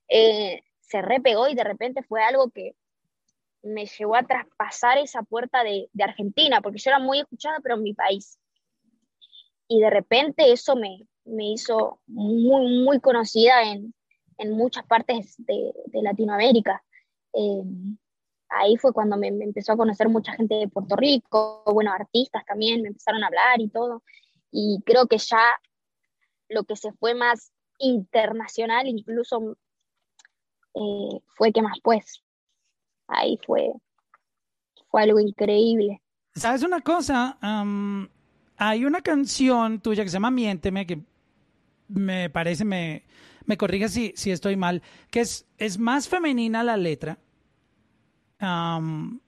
Eh, 0.08 0.62
se 0.80 1.02
repegó 1.02 1.48
y 1.48 1.54
de 1.54 1.64
repente 1.64 2.02
fue 2.02 2.22
algo 2.22 2.50
que 2.50 2.76
me 3.62 3.86
llevó 3.86 4.16
a 4.16 4.22
traspasar 4.22 4.98
esa 4.98 5.22
puerta 5.22 5.64
de, 5.64 5.88
de, 5.92 6.04
Argentina, 6.04 6.60
porque 6.60 6.78
yo 6.78 6.90
era 6.90 6.98
muy 6.98 7.20
escuchada, 7.20 7.58
pero 7.62 7.76
en 7.76 7.82
mi 7.82 7.94
país. 7.94 8.38
Y 9.68 9.80
de 9.80 9.90
repente 9.90 10.52
eso 10.52 10.76
me, 10.76 11.06
me 11.24 11.52
hizo 11.52 12.00
muy, 12.06 12.84
muy 12.84 13.00
conocida 13.00 13.62
en, 13.62 13.94
en 14.38 14.52
muchas 14.52 14.84
partes 14.86 15.34
de, 15.38 15.72
de 15.86 16.02
Latinoamérica. 16.02 16.82
Eh, 17.32 17.62
ahí 18.48 18.76
fue 18.76 18.92
cuando 18.92 19.16
me, 19.16 19.28
empezó 19.28 19.72
a 19.72 19.76
conocer 19.76 20.08
mucha 20.08 20.32
gente 20.32 20.54
de 20.54 20.68
Puerto 20.68 20.96
Rico, 20.96 21.62
bueno, 21.66 21.92
artistas 21.92 22.44
también 22.46 22.82
me 22.82 22.88
empezaron 22.88 23.22
a 23.24 23.26
hablar 23.26 23.60
y 23.60 23.68
todo. 23.68 24.02
Y 24.50 24.80
creo 24.84 25.06
que 25.06 25.18
ya 25.18 25.42
lo 26.48 26.64
que 26.64 26.76
se 26.76 26.92
fue 26.92 27.14
más 27.14 27.52
internacional, 27.78 28.86
incluso 28.86 29.56
eh, 30.74 31.20
fue 31.36 31.52
que 31.52 31.62
más 31.62 31.78
pues. 31.82 32.22
Ahí 33.08 33.38
fue, 33.44 33.72
fue 34.88 35.02
algo 35.02 35.20
increíble. 35.20 36.00
¿Sabes 36.34 36.62
una 36.62 36.80
cosa? 36.80 37.38
Hay 38.56 38.84
una 38.84 39.00
canción 39.00 39.80
tuya 39.80 40.02
que 40.02 40.10
se 40.10 40.14
llama 40.14 40.30
Miénteme, 40.30 40.86
que 40.86 41.00
me 41.88 42.30
parece, 42.30 42.64
me, 42.64 43.04
me 43.44 43.56
corrige 43.56 43.88
si, 43.88 44.30
estoy 44.30 44.56
mal, 44.56 44.82
que 45.10 45.20
es, 45.20 45.46
es 45.58 45.78
más 45.78 46.08
femenina 46.08 46.62
la 46.62 46.76
letra. 46.76 47.18
Um, 48.40 49.20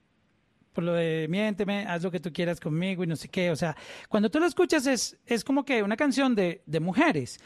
por 0.73 0.83
lo 0.83 0.93
de 0.93 1.27
miénteme, 1.27 1.85
haz 1.87 2.03
lo 2.03 2.11
que 2.11 2.19
tú 2.19 2.31
quieras 2.31 2.59
conmigo 2.59 3.03
y 3.03 3.07
no 3.07 3.15
sé 3.15 3.29
qué. 3.29 3.49
O 3.49 3.55
sea, 3.55 3.75
cuando 4.09 4.29
tú 4.29 4.39
lo 4.39 4.45
escuchas 4.45 4.85
es, 4.85 5.17
es 5.25 5.43
como 5.43 5.65
que 5.65 5.81
una 5.81 5.97
canción 5.97 6.35
de, 6.35 6.61
de 6.65 6.79
mujeres, 6.79 7.39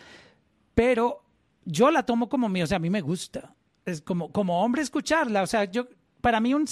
pero 0.76 1.24
yo 1.64 1.92
la 1.92 2.06
tomo 2.06 2.28
como 2.28 2.50
mía, 2.50 2.66
o 2.66 2.68
sea, 2.68 2.78
a 2.78 2.80
mí 2.80 2.90
me 2.90 3.02
gusta 3.02 3.56
es 3.86 4.02
como, 4.02 4.32
como 4.32 4.64
hombre 4.64 4.82
escucharla. 4.82 5.44
O 5.44 5.48
sea, 5.48 5.66
yo, 5.66 5.88
para 6.22 6.40
mí 6.40 6.54
un, 6.54 6.66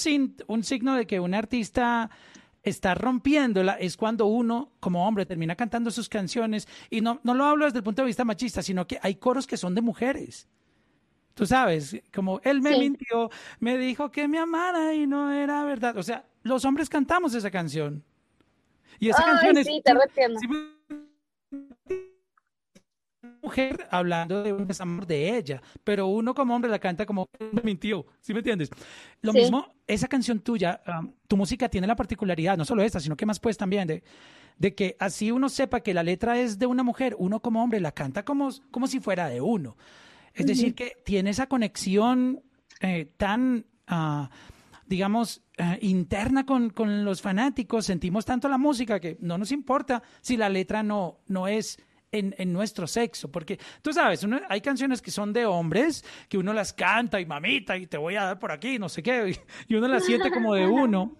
un 0.47 0.63
signo 0.63 0.95
de 0.95 1.07
que 1.07 1.19
un 1.19 1.33
artista 1.33 2.09
está 2.69 2.95
rompiéndola 2.95 3.73
es 3.73 3.97
cuando 3.97 4.25
uno, 4.27 4.71
como 4.79 5.07
hombre, 5.07 5.25
termina 5.25 5.55
cantando 5.55 5.91
sus 5.91 6.07
canciones. 6.07 6.67
Y 6.89 7.01
no, 7.01 7.19
no 7.23 7.33
lo 7.33 7.45
hablo 7.45 7.65
desde 7.65 7.79
el 7.79 7.83
punto 7.83 8.01
de 8.01 8.07
vista 8.07 8.23
machista, 8.23 8.61
sino 8.61 8.87
que 8.87 8.99
hay 9.01 9.15
coros 9.15 9.45
que 9.45 9.57
son 9.57 9.75
de 9.75 9.81
mujeres. 9.81 10.47
Tú 11.33 11.45
sabes, 11.45 12.01
como 12.13 12.41
él 12.43 12.61
me 12.61 12.77
mintió, 12.77 13.29
me 13.59 13.77
dijo 13.77 14.11
que 14.11 14.27
me 14.27 14.39
amara 14.39 14.93
y 14.93 15.07
no 15.07 15.31
era 15.31 15.63
verdad. 15.63 15.97
O 15.97 16.03
sea, 16.03 16.25
los 16.43 16.65
hombres 16.65 16.89
cantamos 16.89 17.33
esa 17.33 17.49
canción. 17.49 18.03
Y 18.99 19.09
esa 19.09 19.23
canción 19.23 19.57
es 19.57 19.67
mujer 23.41 23.87
hablando 23.91 24.43
de 24.43 24.53
un 24.53 24.67
desamor 24.67 25.05
de 25.05 25.37
ella, 25.37 25.61
pero 25.83 26.07
uno 26.07 26.33
como 26.33 26.55
hombre 26.55 26.69
la 26.69 26.79
canta 26.79 27.05
como 27.05 27.27
me 27.51 27.61
mintió, 27.61 28.05
¿sí 28.21 28.33
me 28.33 28.39
entiendes? 28.39 28.69
Lo 29.21 29.33
mismo, 29.33 29.73
esa 29.87 30.07
canción 30.07 30.39
tuya, 30.39 30.81
um, 30.87 31.11
tu 31.27 31.37
música 31.37 31.69
tiene 31.69 31.87
la 31.87 31.95
particularidad, 31.95 32.57
no 32.57 32.65
solo 32.65 32.83
esta, 32.83 32.99
sino 32.99 33.15
que 33.15 33.25
más 33.25 33.39
pues 33.39 33.57
también 33.57 33.87
de, 33.87 34.03
de 34.57 34.75
que 34.75 34.95
así 34.99 35.31
uno 35.31 35.49
sepa 35.49 35.79
que 35.79 35.93
la 35.93 36.03
letra 36.03 36.39
es 36.39 36.59
de 36.59 36.65
una 36.65 36.83
mujer, 36.83 37.15
uno 37.17 37.41
como 37.41 37.63
hombre 37.63 37.79
la 37.79 37.91
canta 37.91 38.23
como, 38.23 38.49
como 38.71 38.87
si 38.87 38.99
fuera 38.99 39.27
de 39.29 39.41
uno. 39.41 39.77
Es 40.33 40.45
decir, 40.45 40.75
que 40.75 40.97
tiene 41.03 41.31
esa 41.31 41.47
conexión 41.47 42.41
eh, 42.81 43.11
tan, 43.17 43.65
uh, 43.91 44.27
digamos, 44.85 45.41
uh, 45.59 45.75
interna 45.81 46.45
con, 46.45 46.69
con, 46.69 47.03
los 47.03 47.21
fanáticos, 47.21 47.85
sentimos 47.85 48.25
tanto 48.25 48.47
la 48.47 48.57
música 48.57 48.99
que 48.99 49.17
no 49.19 49.37
nos 49.37 49.51
importa 49.51 50.01
si 50.21 50.37
la 50.37 50.49
letra 50.49 50.83
no, 50.83 51.19
no 51.27 51.47
es 51.47 51.77
en, 52.11 52.35
en, 52.37 52.51
nuestro 52.53 52.87
sexo, 52.87 53.31
porque 53.31 53.59
tú 53.81 53.93
sabes, 53.93 54.23
uno, 54.23 54.39
hay 54.49 54.61
canciones 54.61 55.01
que 55.01 55.11
son 55.11 55.33
de 55.33 55.45
hombres, 55.45 56.03
que 56.27 56.37
uno 56.37 56.53
las 56.53 56.73
canta 56.73 57.19
y 57.19 57.25
mamita 57.25 57.77
y 57.77 57.87
te 57.87 57.97
voy 57.97 58.15
a 58.15 58.23
dar 58.23 58.39
por 58.39 58.51
aquí, 58.51 58.79
no 58.79 58.89
sé 58.89 59.03
qué, 59.03 59.37
y 59.67 59.75
uno 59.75 59.87
las 59.87 60.05
siente 60.05 60.31
como 60.31 60.55
de 60.55 60.65
uno, 60.65 61.15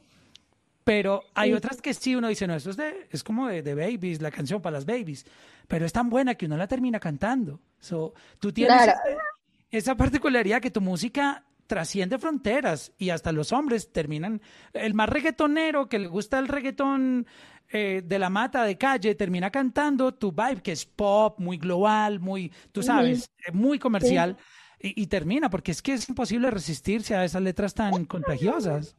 pero 0.84 1.24
hay 1.36 1.54
otras 1.54 1.82
que 1.82 1.94
sí, 1.94 2.16
uno 2.16 2.28
dice, 2.28 2.48
no, 2.48 2.56
eso 2.56 2.72
es, 2.72 2.78
de, 2.78 3.08
es 3.12 3.24
como 3.24 3.48
de, 3.48 3.62
de, 3.62 3.76
babies, 3.76 4.22
la 4.22 4.32
canción 4.32 4.62
para 4.62 4.78
las 4.78 4.86
babies, 4.86 5.26
pero 5.68 5.86
es 5.86 5.94
tan 5.94 6.10
buena 6.10 6.36
que 6.36 6.48
uno 6.48 6.58
la 6.58 6.68
termina 6.68 7.00
cantando. 7.00 7.60
So, 7.80 8.14
tú 8.40 8.52
tienes 8.52 8.76
claro. 8.76 8.92
esa, 8.92 9.22
esa 9.70 9.96
particularidad 9.96 10.62
que 10.62 10.72
tu 10.72 10.82
música 10.82 11.46
trasciende 11.70 12.18
fronteras 12.18 12.92
y 12.98 13.12
hasta 13.12 13.32
los 13.32 13.52
hombres 13.52 13.92
terminan, 13.94 14.42
el 14.74 14.96
más 14.96 15.08
reggaetonero 15.08 15.88
que 15.88 16.00
le 16.00 16.08
gusta 16.08 16.40
el 16.40 16.48
reggaetón 16.48 17.28
eh, 17.72 18.02
de 18.04 18.20
la 18.20 18.30
mata 18.30 18.64
de 18.64 18.78
calle 18.78 19.16
termina 19.16 19.52
cantando 19.52 20.14
tu 20.14 20.32
vibe, 20.32 20.62
que 20.62 20.72
es 20.72 20.86
pop, 20.86 21.40
muy 21.40 21.58
global, 21.58 22.20
muy, 22.20 22.52
tú 22.72 22.82
sabes, 22.82 23.30
uh 23.30 23.52
-huh. 23.52 23.54
muy 23.54 23.80
comercial, 23.80 24.38
sí. 24.80 24.94
y, 24.96 25.04
y, 25.04 25.08
termina, 25.08 25.50
porque 25.50 25.72
es 25.72 25.82
que 25.82 25.94
es 25.94 26.10
imposible 26.10 26.50
resistirse 26.52 27.16
a 27.16 27.24
esas 27.24 27.42
letras 27.42 27.74
tan 27.74 28.06
contagiosas. 28.06 28.96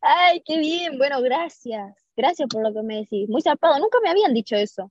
Ay, 0.00 0.42
qué 0.44 0.58
bien, 0.58 0.96
bueno, 0.98 1.20
gracias. 1.20 1.94
Gracias 2.16 2.48
por 2.48 2.62
lo 2.62 2.72
que 2.72 2.82
me 2.82 2.96
decís. 2.96 3.28
Muy 3.28 3.42
zarpado, 3.42 3.78
nunca 3.78 3.98
me 4.02 4.10
habían 4.10 4.32
dicho 4.32 4.56
eso. 4.56 4.90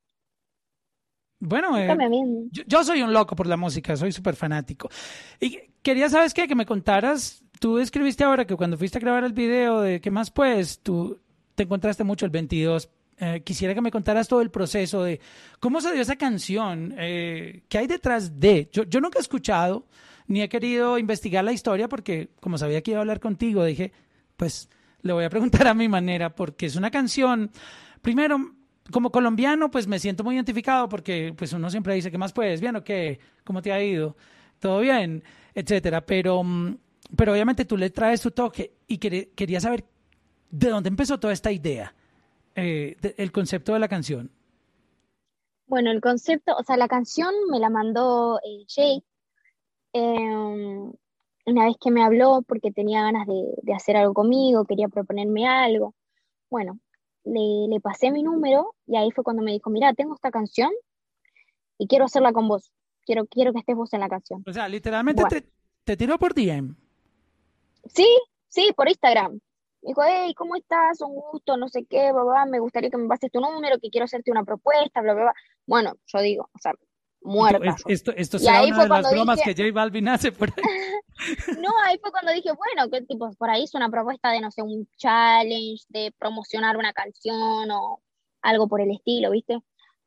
Bueno, 1.39 1.78
eh, 1.78 1.88
yo, 2.52 2.63
yo, 2.65 2.84
soy 2.84 3.02
un 3.02 3.12
loco 3.12 3.36
por 3.36 3.48
la 3.48 3.58
música, 3.58 3.95
soy 3.98 4.12
súper 4.12 4.36
fanático. 4.36 4.89
Y 5.39 5.60
quería, 5.82 6.10
¿sabes 6.10 6.34
qué? 6.34 6.48
Que 6.48 6.56
me 6.56 6.65
contaras, 6.65 7.43
tú 7.60 7.78
escribiste 7.78 8.24
ahora 8.24 8.45
que 8.45 8.56
cuando 8.56 8.78
fuiste 8.78 8.98
a 8.98 9.02
grabar 9.02 9.24
el 9.24 9.34
video 9.34 9.82
de 9.82 10.02
¿Qué 10.02 10.12
más 10.12 10.32
pues? 10.32 10.80
Tú, 10.80 11.19
te 11.56 11.63
encontraste 11.63 12.04
mucho 12.04 12.26
el 12.26 12.32
22. 12.32 12.89
Eh, 13.18 13.41
quisiera 13.46 13.74
que 13.74 13.82
me 13.82 13.91
contaras 13.91 14.28
todo 14.28 14.41
el 14.41 14.52
proceso 14.52 15.04
de 15.04 15.22
cómo 15.60 15.80
se 15.80 15.94
dio 15.94 16.02
esa 16.02 16.18
canción, 16.18 16.94
eh, 16.98 17.63
qué 17.70 17.78
hay 17.78 17.88
detrás 17.88 18.39
de. 18.39 18.70
Yo, 18.72 19.00
nunca 19.00 19.20
he 19.20 19.22
escuchado 19.22 19.88
ni 20.28 20.41
he 20.41 20.50
querido 20.50 20.98
investigar 20.98 21.44
la 21.44 21.54
historia 21.54 21.88
porque 21.88 22.30
como 22.41 22.58
sabía 22.58 22.82
que 22.82 22.91
iba 22.91 23.00
a 23.00 23.02
hablar 23.02 23.20
contigo, 23.20 23.63
dije, 23.63 23.94
pues 24.36 24.70
le 25.02 25.13
voy 25.13 25.24
a 25.24 25.30
preguntar 25.30 25.68
a 25.68 25.74
mi 25.74 25.88
manera 25.88 26.36
porque 26.36 26.65
es 26.65 26.76
una 26.76 26.91
canción, 26.91 27.52
primero, 28.02 28.54
como 28.91 29.12
colombiano, 29.12 29.72
pues 29.72 29.88
me 29.88 30.00
siento 30.00 30.24
muy 30.24 30.36
identificado 30.36 30.89
porque 30.89 31.34
pues 31.38 31.54
uno 31.54 31.70
siempre 31.70 31.96
dice, 31.96 32.12
¿qué 32.12 32.18
más 32.18 32.34
puedes? 32.34 32.60
¿Bien 32.60 32.76
o 32.76 32.84
qué? 32.84 33.20
¿Cómo 33.46 33.62
te 33.62 33.72
ha 33.72 33.82
ido? 33.82 34.18
¿Todo 34.60 34.80
bien? 34.82 35.24
Etcétera. 35.54 36.06
Pero, 36.06 36.44
mm, 36.44 36.78
pero 37.15 37.32
obviamente 37.32 37.63
tú 37.65 37.78
le 37.78 37.91
traes 37.91 38.20
tu 38.20 38.32
toque 38.32 38.74
y 38.88 38.98
quería 38.98 39.62
saber 39.62 39.86
¿De 40.49 40.69
dónde 40.69 40.89
empezó 40.89 41.19
toda 41.19 41.34
esta 41.34 41.51
idea? 41.51 41.93
Eh, 42.55 42.95
de, 43.01 43.15
el 43.17 43.31
concepto 43.31 43.73
de 43.73 43.79
la 43.79 43.88
canción. 43.88 44.31
Bueno, 45.67 45.91
el 45.91 45.99
concepto, 45.99 46.55
o 46.55 46.63
sea, 46.63 46.77
la 46.77 46.88
canción 46.88 47.34
me 47.49 47.60
la 47.60 47.69
mandó 47.69 48.39
eh, 48.39 48.65
Jay 48.67 49.03
eh, 49.93 50.91
una 51.45 51.65
vez 51.65 51.75
que 51.79 51.91
me 51.91 52.03
habló 52.03 52.43
porque 52.47 52.71
tenía 52.71 53.01
ganas 53.03 53.27
de, 53.27 53.43
de, 53.62 53.73
hacer 53.73 53.97
algo 53.97 54.13
conmigo, 54.13 54.65
quería 54.65 54.88
proponerme 54.88 55.47
algo. 55.47 55.95
Bueno, 56.49 56.79
le, 57.23 57.67
le, 57.69 57.79
pasé 57.79 58.12
mi 58.12 58.23
número 58.23 58.75
y 58.88 58.97
ahí 58.97 59.12
fue 59.12 59.23
cuando 59.23 59.43
me 59.43 59.51
dijo, 59.51 59.69
mira, 59.69 59.93
tengo 59.93 60.15
esta 60.15 60.31
canción 60.31 60.71
y 61.77 61.88
quiero 61.88 62.05
hacerla 62.05 62.34
con 62.34 62.47
vos. 62.47 62.71
Quiero, 63.05 63.25
quiero 63.25 63.53
que 63.53 63.60
estés 63.60 63.75
vos 63.75 63.93
en 63.93 63.99
la 63.99 64.10
canción. 64.10 64.43
O 64.47 64.53
sea, 64.53 64.67
literalmente 64.67 65.21
bueno. 65.21 65.41
te, 65.41 65.49
te 65.84 65.97
tiró 65.97 66.17
por 66.17 66.34
DM. 66.34 66.75
Sí, 67.93 68.08
sí, 68.47 68.71
por 68.75 68.89
Instagram. 68.89 69.39
Me 69.86 69.89
dijo, 69.89 70.02
hey, 70.04 70.34
¿cómo 70.34 70.56
estás? 70.56 71.00
Un 71.02 71.13
gusto, 71.13 71.58
no 71.58 71.69
sé 71.69 71.86
qué, 71.88 72.12
bla, 72.12 72.24
bla, 72.24 72.45
me 72.48 72.60
gustaría 72.60 72.89
que 72.89 72.98
me 72.98 73.08
pases 73.08 73.32
tu 73.32 73.39
número, 73.39 73.78
que 73.80 73.91
quiero 73.91 74.06
hacerte 74.06 74.32
una 74.32 74.43
propuesta, 74.43 75.00
bla, 75.02 75.13
bla, 75.13 75.24
bla. 75.26 75.34
Bueno, 75.67 75.93
yo 76.08 76.21
digo, 76.21 76.50
o 76.52 76.58
sea, 76.58 76.74
muerta. 77.21 77.76
Esto, 77.86 78.12
esto, 78.15 78.39
será 78.39 78.63
una 78.63 78.82
de 78.82 78.89
las 78.89 79.12
bromas 79.12 79.38
dije... 79.38 79.54
que 79.54 79.63
J 79.63 79.76
Balvin 79.76 80.08
hace 80.08 80.32
por 80.32 80.50
ahí. 80.50 80.56
no, 81.62 81.69
ahí 81.84 82.00
fue 82.00 82.10
cuando 82.10 82.32
dije, 82.32 82.50
bueno, 82.54 82.89
que 82.89 83.04
tipo, 83.06 83.30
por 83.34 83.52
ahí 83.52 83.65
es 83.65 83.76
una 83.76 83.89
propuesta 83.89 84.32
de, 84.32 84.41
no 84.41 84.50
sé, 84.50 84.63
un 84.63 84.89
challenge, 84.98 85.84
de 85.89 86.12
promocionar 86.17 86.78
una 86.78 86.91
canción 86.91 87.69
o 87.69 88.02
algo 88.41 88.67
por 88.67 88.82
el 88.82 88.89
estilo, 88.89 89.30
¿viste? 89.30 89.60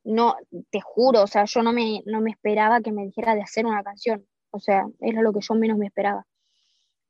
No, 0.03 0.35
te 0.71 0.81
juro, 0.81 1.23
o 1.23 1.29
sea, 1.29 1.45
yo 1.45 1.63
no 1.63 1.73
me, 1.73 2.03
no 2.05 2.21
me 2.21 2.31
esperaba 2.31 2.81
que 2.81 2.91
me 2.91 3.05
dijera 3.05 3.37
de 3.37 3.43
hacer 3.43 3.65
una 3.65 3.85
canción. 3.85 4.27
O 4.51 4.59
sea, 4.59 4.87
era 4.99 5.23
lo 5.23 5.33
que 5.33 5.41
yo 5.41 5.55
menos 5.55 5.79
me 5.79 5.87
esperaba. 5.87 6.27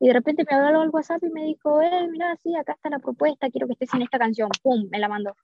Y 0.01 0.09
de 0.09 0.13
repente 0.13 0.45
me 0.49 0.57
habló 0.57 0.81
al 0.81 0.91
WhatsApp 0.91 1.23
y 1.25 1.31
me 1.31 1.45
dijo, 1.45 1.83
eh, 1.83 2.09
mira, 2.09 2.37
sí, 2.37 2.55
acá 2.55 2.73
está 2.73 2.91
la 2.91 3.01
propuesta, 3.01 3.51
quiero 3.51 3.67
que 3.67 3.73
estés 3.73 3.93
en 3.95 4.03
esta 4.03 4.19
canción. 4.19 4.49
¡Pum! 4.63 4.89
Me 4.91 4.99
la 4.99 5.09
mandó. 5.09 5.35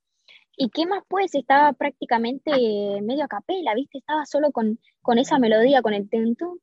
¿Y 0.57 0.71
qué 0.71 0.87
más 0.87 1.03
pues? 1.09 1.35
Estaba 1.35 1.73
prácticamente 1.73 2.53
medio 3.03 3.25
a 3.25 3.29
capela, 3.29 3.75
¿viste? 3.75 3.99
Estaba 3.99 4.25
solo 4.27 4.53
con, 4.53 4.79
con 5.03 5.19
esa 5.19 5.39
melodía, 5.39 5.83
con 5.83 5.95
el... 5.95 6.09
Tun, 6.09 6.37
tun, 6.37 6.61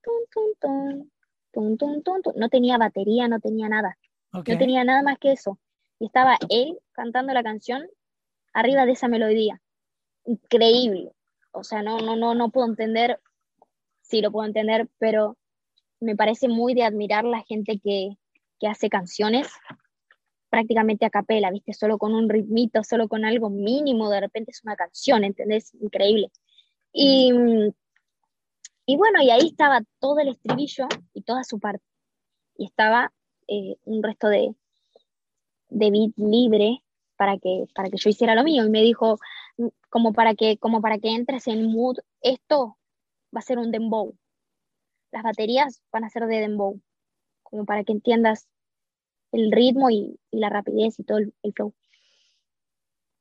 tun, 0.59 1.11
Tum, 1.51 1.75
tum, 1.75 2.01
tum, 2.01 2.21
no 2.35 2.47
tenía 2.47 2.77
batería, 2.77 3.27
no 3.27 3.39
tenía 3.39 3.67
nada. 3.67 3.97
Okay. 4.31 4.55
No 4.55 4.59
tenía 4.59 4.83
nada 4.85 5.03
más 5.03 5.17
que 5.19 5.33
eso. 5.33 5.59
Y 5.99 6.05
estaba 6.05 6.37
él 6.49 6.79
cantando 6.93 7.33
la 7.33 7.43
canción 7.43 7.85
arriba 8.53 8.85
de 8.85 8.93
esa 8.93 9.09
melodía. 9.09 9.61
Increíble. 10.25 11.11
O 11.51 11.63
sea, 11.63 11.83
no, 11.83 11.99
no, 11.99 12.15
no, 12.15 12.33
no 12.35 12.49
puedo 12.49 12.67
entender, 12.67 13.19
sí 14.01 14.21
lo 14.21 14.31
puedo 14.31 14.47
entender, 14.47 14.87
pero 14.97 15.37
me 16.01 16.15
parece 16.15 16.47
muy 16.49 16.73
de 16.73 16.83
admirar 16.83 17.23
la 17.23 17.41
gente 17.43 17.79
que, 17.79 18.17
que 18.59 18.67
hace 18.67 18.89
canciones 18.89 19.47
prácticamente 20.49 21.05
a 21.05 21.09
capela, 21.09 21.49
¿viste? 21.49 21.73
Solo 21.73 21.97
con 21.97 22.13
un 22.13 22.27
ritmito, 22.27 22.83
solo 22.83 23.07
con 23.07 23.23
algo 23.23 23.49
mínimo, 23.49 24.09
de 24.09 24.19
repente 24.19 24.51
es 24.51 24.61
una 24.63 24.75
canción, 24.75 25.23
¿entendés? 25.23 25.73
Increíble. 25.75 26.29
Y, 26.91 27.31
y 28.85 28.97
bueno, 28.97 29.21
y 29.21 29.29
ahí 29.29 29.47
estaba 29.47 29.81
todo 29.99 30.19
el 30.19 30.27
estribillo 30.27 30.87
y 31.13 31.21
toda 31.21 31.45
su 31.45 31.59
parte. 31.59 31.85
Y 32.57 32.65
estaba 32.65 33.13
eh, 33.47 33.77
un 33.85 34.03
resto 34.03 34.27
de, 34.27 34.53
de 35.69 35.89
beat 35.89 36.11
libre 36.17 36.83
para 37.15 37.37
que, 37.37 37.65
para 37.73 37.89
que 37.89 37.97
yo 37.97 38.09
hiciera 38.09 38.35
lo 38.35 38.43
mío. 38.43 38.65
Y 38.65 38.69
me 38.69 38.81
dijo, 38.81 39.19
mm, 39.57 39.67
como 39.89 40.11
para 40.11 40.35
que, 40.35 40.57
como 40.57 40.81
para 40.81 40.97
que 40.97 41.15
entres 41.15 41.47
en 41.47 41.71
mood, 41.71 41.97
esto 42.21 42.77
va 43.33 43.39
a 43.39 43.43
ser 43.43 43.57
un 43.57 43.71
dembow. 43.71 44.15
Las 45.11 45.23
baterías 45.23 45.81
van 45.91 46.03
a 46.03 46.09
ser 46.09 46.25
de 46.25 46.39
dembow, 46.39 46.81
como 47.43 47.65
para 47.65 47.83
que 47.83 47.91
entiendas 47.91 48.47
el 49.31 49.51
ritmo 49.51 49.89
y, 49.89 50.19
la 50.31 50.49
rapidez 50.49 50.99
y 50.99 51.03
todo 51.03 51.19
el, 51.19 51.33
flow. 51.53 51.73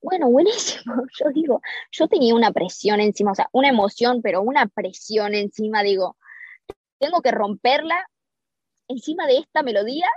Bueno, 0.02 0.30
buenísimo. 0.30 0.94
Yo 1.18 1.30
digo, 1.32 1.60
yo 1.90 2.08
tenía 2.08 2.34
una 2.34 2.52
presión 2.52 3.00
encima, 3.00 3.32
o 3.32 3.34
sea, 3.34 3.48
una 3.52 3.68
emoción, 3.68 4.22
pero 4.22 4.42
una 4.42 4.66
presión 4.66 5.34
encima, 5.34 5.82
digo, 5.82 6.16
tengo 6.98 7.20
que 7.22 7.30
romperla 7.30 8.08
encima 8.88 9.26
de 9.26 9.38
esta 9.38 9.62
melodía 9.62 10.08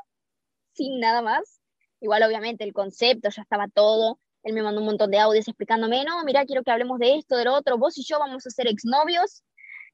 sin 0.74 1.00
nada 1.00 1.22
más. 1.22 1.60
Igual 2.02 2.24
obviamente 2.24 2.64
el 2.64 2.74
concepto 2.74 3.30
ya 3.30 3.42
estaba 3.42 3.68
todo. 3.68 4.20
Él 4.44 4.54
me 4.54 4.62
mandó 4.62 4.82
un 4.82 4.88
montón 4.88 5.10
de 5.12 5.20
audios 5.20 5.48
explicándome, 5.48 6.04
no, 6.04 6.24
mira, 6.26 6.46
quiero 6.46 6.64
que 6.64 6.72
hablemos 6.72 7.00
de 7.00 7.16
esto, 7.16 7.38
del 7.38 7.48
otro, 7.48 7.78
vos 7.78 7.98
y 7.98 8.04
yo 8.04 8.20
vamos 8.20 8.46
a 8.46 8.50
ser 8.50 8.68
exnovios, 8.68 9.42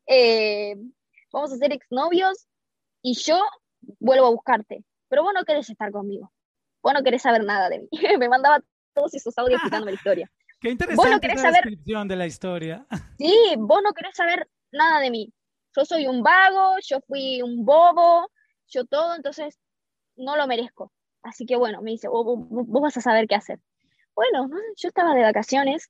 eh, 0.08 0.76
vamos 1.32 1.52
a 1.54 1.58
ser 1.58 1.72
exnovios 1.74 2.48
y 3.02 3.16
yo 3.16 3.40
vuelvo 4.00 4.28
a 4.28 4.32
buscarte, 4.32 4.84
pero 5.08 5.24
vos 5.24 5.34
no 5.34 5.44
querés 5.44 5.70
estar 5.70 5.92
conmigo, 5.92 6.32
vos 6.82 6.94
no 6.94 7.04
querés 7.04 7.22
saber 7.22 7.44
nada 7.44 7.70
de 7.70 7.80
mí. 7.80 7.90
me 8.20 8.30
mandaba 8.30 8.62
todos 8.94 9.14
esos 9.14 9.38
audios 9.38 9.60
explicándome 9.62 9.92
la 9.92 9.98
historia. 9.98 10.32
Qué 10.60 10.72
interesante 10.72 11.28
la 11.36 11.52
descripción 11.52 12.08
de 12.08 12.16
la 12.16 12.26
historia. 12.26 12.86
Sí, 13.18 13.56
vos 13.58 13.82
no 13.84 13.94
querés 13.94 14.16
saber 14.16 14.50
nada 14.72 15.00
de 15.02 15.12
mí. 15.12 15.34
Yo 15.76 15.86
soy 15.86 16.08
un 16.08 16.24
vago, 16.24 16.76
yo 16.82 17.00
fui 17.02 17.42
un 17.42 17.66
bobo, 17.66 18.30
yo 18.68 18.86
todo, 18.86 19.16
entonces 19.16 19.60
no 20.16 20.36
lo 20.36 20.48
merezco. 20.48 20.92
Así 21.22 21.46
que 21.46 21.58
bueno, 21.58 21.82
me 21.82 21.92
dice, 21.92 22.08
vos, 22.08 22.26
vas 22.50 22.98
a 22.98 23.02
saber 23.02 23.28
qué 23.28 23.36
hacer. 23.36 23.60
Bueno, 24.16 24.50
yo 24.78 24.88
estaba 24.88 25.14
de 25.16 25.24
vacaciones, 25.24 25.90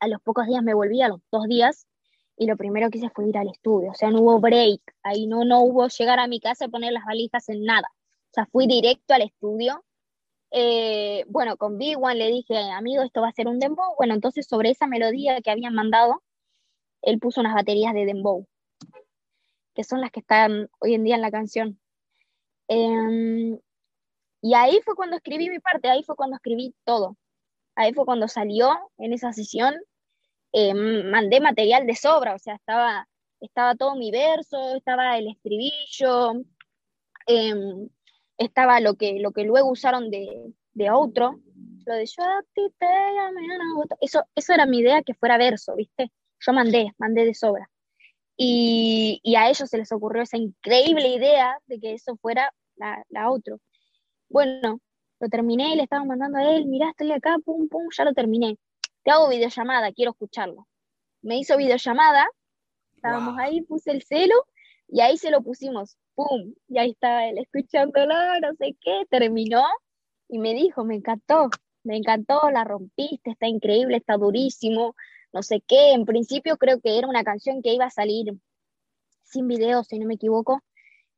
a 0.00 0.08
los 0.08 0.20
pocos 0.22 0.46
días 0.46 0.62
me 0.62 0.74
volví, 0.74 1.02
a 1.02 1.08
los 1.08 1.20
dos 1.30 1.46
días, 1.46 1.86
y 2.36 2.46
lo 2.46 2.56
primero 2.56 2.90
que 2.90 2.98
hice 2.98 3.10
fue 3.10 3.28
ir 3.28 3.38
al 3.38 3.48
estudio, 3.48 3.90
o 3.92 3.94
sea, 3.94 4.10
no 4.10 4.20
hubo 4.20 4.40
break, 4.40 4.80
ahí 5.02 5.26
no, 5.26 5.44
no 5.44 5.62
hubo 5.62 5.88
llegar 5.88 6.18
a 6.18 6.26
mi 6.26 6.40
casa 6.40 6.66
y 6.66 6.68
poner 6.68 6.92
las 6.92 7.04
valijas 7.04 7.48
en 7.48 7.64
nada. 7.64 7.88
O 8.30 8.34
sea, 8.34 8.46
fui 8.46 8.66
directo 8.66 9.14
al 9.14 9.22
estudio. 9.22 9.82
Eh, 10.50 11.24
bueno, 11.28 11.56
con 11.56 11.78
Big 11.78 11.96
One 11.98 12.16
le 12.16 12.28
dije, 12.28 12.58
amigo, 12.72 13.02
esto 13.02 13.22
va 13.22 13.28
a 13.28 13.32
ser 13.32 13.48
un 13.48 13.58
dembow. 13.58 13.94
Bueno, 13.96 14.14
entonces 14.14 14.46
sobre 14.46 14.70
esa 14.70 14.86
melodía 14.86 15.40
que 15.40 15.50
habían 15.50 15.74
mandado, 15.74 16.22
él 17.02 17.18
puso 17.18 17.40
unas 17.40 17.54
baterías 17.54 17.94
de 17.94 18.06
dembow 18.06 18.46
que 19.76 19.84
son 19.84 20.00
las 20.00 20.10
que 20.10 20.20
están 20.20 20.70
hoy 20.80 20.94
en 20.94 21.04
día 21.04 21.16
en 21.16 21.22
la 21.22 21.30
canción. 21.30 21.78
Em, 22.66 23.60
y 24.40 24.54
ahí 24.54 24.80
fue 24.84 24.96
cuando 24.96 25.16
escribí 25.16 25.50
mi 25.50 25.60
parte, 25.60 25.88
ahí 25.88 26.02
fue 26.02 26.16
cuando 26.16 26.36
escribí 26.36 26.74
todo. 26.84 27.16
Ahí 27.76 27.92
fue 27.92 28.06
cuando 28.06 28.26
salió 28.26 28.70
en 28.98 29.12
esa 29.12 29.32
sesión, 29.34 29.74
em, 30.58 31.10
mandé 31.10 31.38
material 31.38 31.86
de 31.86 31.94
sobra, 31.94 32.34
o 32.34 32.38
sea, 32.38 32.54
estaba, 32.54 33.06
estaba 33.40 33.74
todo 33.74 33.94
mi 33.94 34.10
verso, 34.10 34.74
estaba 34.74 35.18
el 35.18 35.28
estribillo, 35.28 36.32
em, 37.26 37.90
estaba 38.38 38.80
lo 38.80 38.94
que, 38.94 39.20
lo 39.20 39.32
que 39.32 39.44
luego 39.44 39.70
usaron 39.70 40.10
de, 40.10 40.54
de 40.72 40.90
otro, 40.90 41.40
lo 41.84 41.94
de 41.94 42.06
yo 42.06 42.22
a 42.24 42.42
ti 42.54 42.62
te 42.78 42.86
eso, 44.00 44.24
eso 44.34 44.54
era 44.54 44.64
mi 44.64 44.78
idea 44.78 45.02
que 45.02 45.12
fuera 45.12 45.36
verso, 45.36 45.76
¿viste? 45.76 46.10
Yo 46.40 46.52
mandé, 46.54 46.90
mandé 46.96 47.26
de 47.26 47.34
sobra. 47.34 47.70
Y, 48.38 49.20
a 49.36 49.50
ellos 49.50 49.68
se 49.68 49.76
les 49.76 49.92
ocurrió 49.92 50.22
esa 50.22 50.38
increíble 50.38 51.08
idea 51.08 51.58
de 51.66 51.78
que 51.80 51.94
eso 51.94 52.16
fuera 52.16 52.50
la, 52.76 53.04
la 53.10 53.30
otro. 53.30 53.58
Bueno, 54.30 54.80
lo 55.20 55.28
terminé, 55.28 55.76
le 55.76 55.82
estaba 55.82 56.04
mandando 56.04 56.38
a 56.38 56.50
él, 56.50 56.64
mirá, 56.66 56.90
estoy 56.90 57.12
acá, 57.12 57.36
pum, 57.44 57.68
pum, 57.68 57.88
ya 57.96 58.04
lo 58.04 58.14
terminé. 58.14 58.56
Te 59.06 59.12
hago 59.12 59.28
videollamada, 59.28 59.92
quiero 59.92 60.10
escucharlo. 60.10 60.66
Me 61.22 61.38
hizo 61.38 61.56
videollamada, 61.56 62.26
estábamos 62.96 63.38
ahí, 63.38 63.60
puse 63.62 63.92
el 63.92 64.02
celo 64.02 64.34
y 64.88 65.00
ahí 65.00 65.16
se 65.16 65.30
lo 65.30 65.42
pusimos, 65.42 65.96
pum, 66.16 66.52
y 66.66 66.78
ahí 66.78 66.90
estaba 66.90 67.28
él 67.28 67.38
escuchándolo, 67.38 68.14
no 68.40 68.54
sé 68.58 68.76
qué, 68.80 69.04
terminó 69.08 69.62
y 70.28 70.40
me 70.40 70.54
dijo, 70.54 70.84
me 70.84 70.96
encantó, 70.96 71.50
me 71.84 71.96
encantó, 71.96 72.50
la 72.50 72.64
rompiste, 72.64 73.30
está 73.30 73.46
increíble, 73.46 73.98
está 73.98 74.16
durísimo, 74.16 74.96
no 75.32 75.44
sé 75.44 75.60
qué. 75.60 75.92
En 75.92 76.04
principio 76.04 76.56
creo 76.56 76.80
que 76.80 76.98
era 76.98 77.06
una 77.06 77.22
canción 77.22 77.62
que 77.62 77.74
iba 77.74 77.84
a 77.84 77.90
salir 77.90 78.34
sin 79.22 79.46
video, 79.46 79.84
si 79.84 80.00
no 80.00 80.08
me 80.08 80.14
equivoco, 80.14 80.62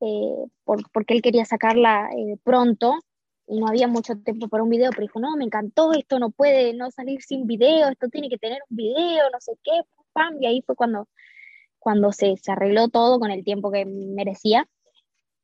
eh, 0.01 0.45
porque 0.93 1.15
él 1.15 1.23
quería 1.23 1.47
sacarla 1.47 2.11
eh, 2.15 2.37
pronto 2.45 2.99
y 3.49 3.59
no 3.59 3.67
había 3.67 3.89
mucho 3.89 4.17
tiempo 4.17 4.49
para 4.49 4.63
un 4.63 4.71
video, 4.71 4.91
pero 4.91 5.03
dijo, 5.03 5.21
no, 5.21 5.37
me 5.37 5.45
encantó, 5.45 5.93
esto 5.93 6.19
no 6.19 6.31
puede 6.31 6.75
no 6.75 6.91
salir 6.91 7.23
sin 7.23 7.47
video, 7.47 7.89
esto 7.89 8.09
tiene 8.09 8.29
que 8.29 8.39
tener 8.39 8.61
un 8.69 8.77
video, 8.77 9.31
no 9.33 9.41
sé 9.41 9.53
qué, 9.65 9.73
pam, 10.13 10.37
y 10.41 10.47
ahí 10.47 10.63
fue 10.63 10.77
cuando, 10.77 11.09
cuando 11.79 12.13
se, 12.13 12.37
se 12.37 12.53
arregló 12.53 12.89
todo 12.89 13.19
con 13.19 13.31
el 13.31 13.45
tiempo 13.45 13.73
que 13.73 13.87
merecía. 13.87 14.69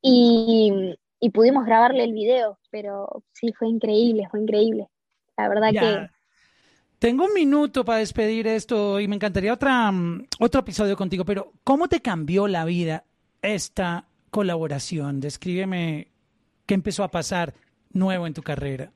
Y, 0.03 0.97
y, 1.19 1.31
pudimos 1.31 1.65
grabarle 1.65 2.05
el 2.05 2.13
video, 2.13 2.59
pero 2.71 3.23
sí, 3.33 3.55
fue 3.59 3.69
increíble, 3.69 4.29
fue 4.31 4.43
increíble. 4.43 4.89
La 5.39 5.49
verdad 5.49 5.71
que 5.71 6.11
tengo 6.99 7.25
un 7.25 7.33
minuto 7.33 7.85
para 7.85 7.99
despedir 7.99 8.47
esto 8.47 9.01
y 9.01 9.09
me 9.09 9.17
encantaría 9.17 9.53
otra, 9.53 9.91
mm, 9.91 10.27
otro 10.41 10.61
episodio 10.61 10.97
contigo, 10.97 11.25
pero 11.25 11.53
¿cómo 11.65 11.89
te 11.89 12.01
cambió 12.01 12.49
la 12.49 12.67
vida 12.67 13.05
esta 13.41 14.09
colaboración? 14.31 15.21
Descríbeme 15.21 16.09
qué 16.67 16.75
empezó 16.75 17.03
a 17.03 17.11
pasar 17.11 17.55
nuevo 17.95 18.27
en 18.27 18.35
tu 18.35 18.43
carrera. 18.43 18.93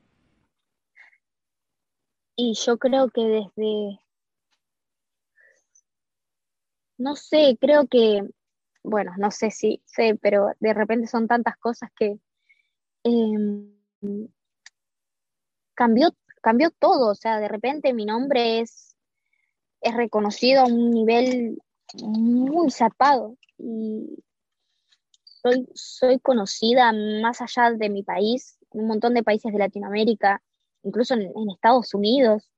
Y 2.36 2.54
yo 2.54 2.78
creo 2.78 3.08
que 3.08 3.22
desde, 3.22 3.98
no 6.98 7.16
sé, 7.16 7.56
creo 7.60 7.86
que, 7.88 8.22
bueno, 8.84 9.12
no 9.16 9.30
sé 9.30 9.50
si 9.50 9.82
sé, 9.86 10.16
pero 10.20 10.52
de 10.60 10.74
repente 10.74 11.06
son 11.08 11.26
tantas 11.26 11.56
cosas 11.56 11.90
que 11.96 12.18
em, 13.04 13.72
cambió 15.74 16.10
cambió 16.40 16.70
todo, 16.70 17.10
o 17.10 17.14
sea, 17.14 17.38
de 17.40 17.48
repente 17.48 17.92
mi 17.92 18.04
nombre 18.04 18.60
es, 18.60 18.96
es 19.80 19.94
reconocido 19.94 20.62
a 20.62 20.66
un 20.66 20.90
nivel 20.90 21.58
muy 22.02 22.70
zapado 22.70 23.36
y 23.58 24.22
soy, 25.24 25.68
soy 25.74 26.18
conocida 26.20 26.92
más 27.22 27.40
allá 27.40 27.72
de 27.72 27.88
mi 27.88 28.02
país, 28.02 28.57
un 28.70 28.86
montón 28.86 29.14
de 29.14 29.22
países 29.22 29.52
de 29.52 29.58
Latinoamérica, 29.58 30.42
incluso 30.82 31.14
en, 31.14 31.32
Estados 31.50 31.94
Unidos. 31.94 32.50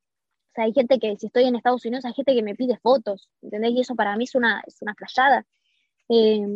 O 0.50 0.52
sea, 0.54 0.64
hay 0.64 0.72
gente 0.72 0.98
que, 0.98 1.16
si 1.16 1.26
estoy 1.26 1.44
en 1.44 1.56
Estados 1.56 1.84
Unidos, 1.84 2.04
hay 2.04 2.14
gente 2.14 2.34
que 2.34 2.42
me 2.42 2.54
pide 2.54 2.78
fotos, 2.78 3.28
¿entendés? 3.42 3.72
Y 3.72 3.80
eso 3.80 3.94
para 3.94 4.16
mí 4.16 4.24
es 4.24 4.34
una, 4.34 4.62
es 4.66 4.80
una 4.82 4.94
playada. 4.94 5.46
Eh, 6.08 6.46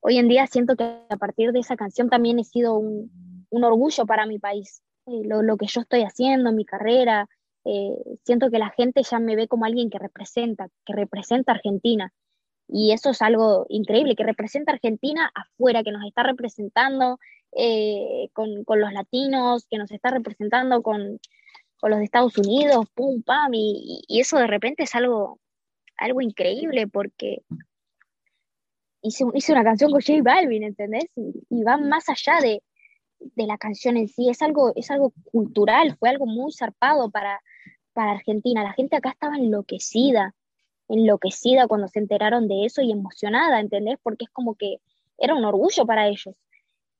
hoy 0.00 0.18
en 0.18 0.28
día 0.28 0.46
siento 0.46 0.76
que 0.76 0.84
a 1.08 1.16
partir 1.16 1.52
de 1.52 1.60
esa 1.60 1.76
canción 1.76 2.08
también 2.08 2.38
he 2.38 2.44
sido 2.44 2.76
un, 2.76 3.10
un 3.50 3.64
orgullo 3.64 4.06
para 4.06 4.26
mi 4.26 4.38
país. 4.38 4.82
Eh, 5.06 5.22
lo, 5.24 5.56
que 5.56 5.66
yo 5.66 5.82
estoy 5.82 6.02
haciendo, 6.02 6.52
mi 6.52 6.64
carrera. 6.64 7.28
Eh, 7.64 7.96
siento 8.24 8.50
que 8.50 8.58
la 8.58 8.70
gente 8.70 9.02
ya 9.02 9.18
me 9.18 9.36
ve 9.36 9.46
como 9.46 9.64
alguien 9.64 9.90
que 9.90 9.98
representa, 9.98 10.68
que 10.84 10.92
representa 10.94 11.52
a 11.52 11.56
Argentina. 11.56 12.12
Y 12.68 12.92
eso 12.92 13.10
es 13.10 13.20
algo 13.22 13.66
increíble, 13.68 14.16
que 14.16 14.24
representa 14.24 14.72
a 14.72 14.74
Argentina 14.74 15.30
afuera, 15.34 15.82
que 15.82 15.92
nos 15.92 16.04
está 16.06 16.22
representando 16.22 17.18
eh, 17.56 18.28
con, 18.32 18.64
los 18.66 18.92
latinos, 18.92 19.66
que 19.68 19.78
nos 19.78 19.90
está 19.90 20.10
representando 20.10 20.82
con, 20.82 21.20
los 21.82 21.98
de 21.98 22.04
Estados 22.04 22.38
Unidos, 22.38 22.86
pum, 22.94 23.22
pam, 23.22 23.52
y, 23.54 24.04
eso 24.08 24.38
de 24.38 24.46
repente 24.46 24.84
es 24.84 24.94
algo, 24.94 25.40
algo 25.96 26.20
increíble 26.20 26.86
porque 26.86 27.42
hice, 29.02 29.24
hice 29.34 29.52
una 29.52 29.64
canción 29.64 29.90
con 29.90 30.00
J 30.00 30.22
Balvin, 30.22 30.62
¿entendés? 30.62 31.06
y 31.16 31.62
va 31.64 31.76
más 31.76 32.08
allá 32.08 32.40
de, 32.40 32.62
de 33.34 33.46
la 33.46 33.58
canción 33.58 33.96
en 33.96 34.08
sí, 34.08 34.28
es 34.28 34.42
algo, 34.42 34.72
es 34.76 34.90
algo 34.90 35.12
cultural, 35.30 35.96
fue 35.98 36.08
algo 36.08 36.26
muy 36.26 36.52
zarpado 36.52 37.10
para, 37.10 37.40
para 37.92 38.12
Argentina. 38.12 38.62
La 38.62 38.72
gente 38.72 38.96
acá 38.96 39.10
estaba 39.10 39.36
enloquecida, 39.36 40.34
enloquecida 40.88 41.66
cuando 41.66 41.88
se 41.88 41.98
enteraron 41.98 42.48
de 42.48 42.64
eso 42.64 42.82
y 42.82 42.92
emocionada, 42.92 43.60
¿entendés? 43.60 43.98
Porque 44.02 44.24
es 44.24 44.30
como 44.30 44.54
que 44.54 44.78
era 45.18 45.34
un 45.34 45.44
orgullo 45.44 45.86
para 45.86 46.08
ellos. 46.08 46.34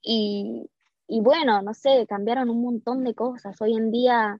Y, 0.03 0.69
y 1.07 1.21
bueno, 1.21 1.63
no 1.63 1.75
sé, 1.75 2.07
cambiaron 2.09 2.51
un 2.51 2.63
montón 2.63 3.05
de 3.05 3.15
cosas. 3.15 3.61
Hoy 3.61 3.75
en 3.75 3.91
día, 3.91 4.39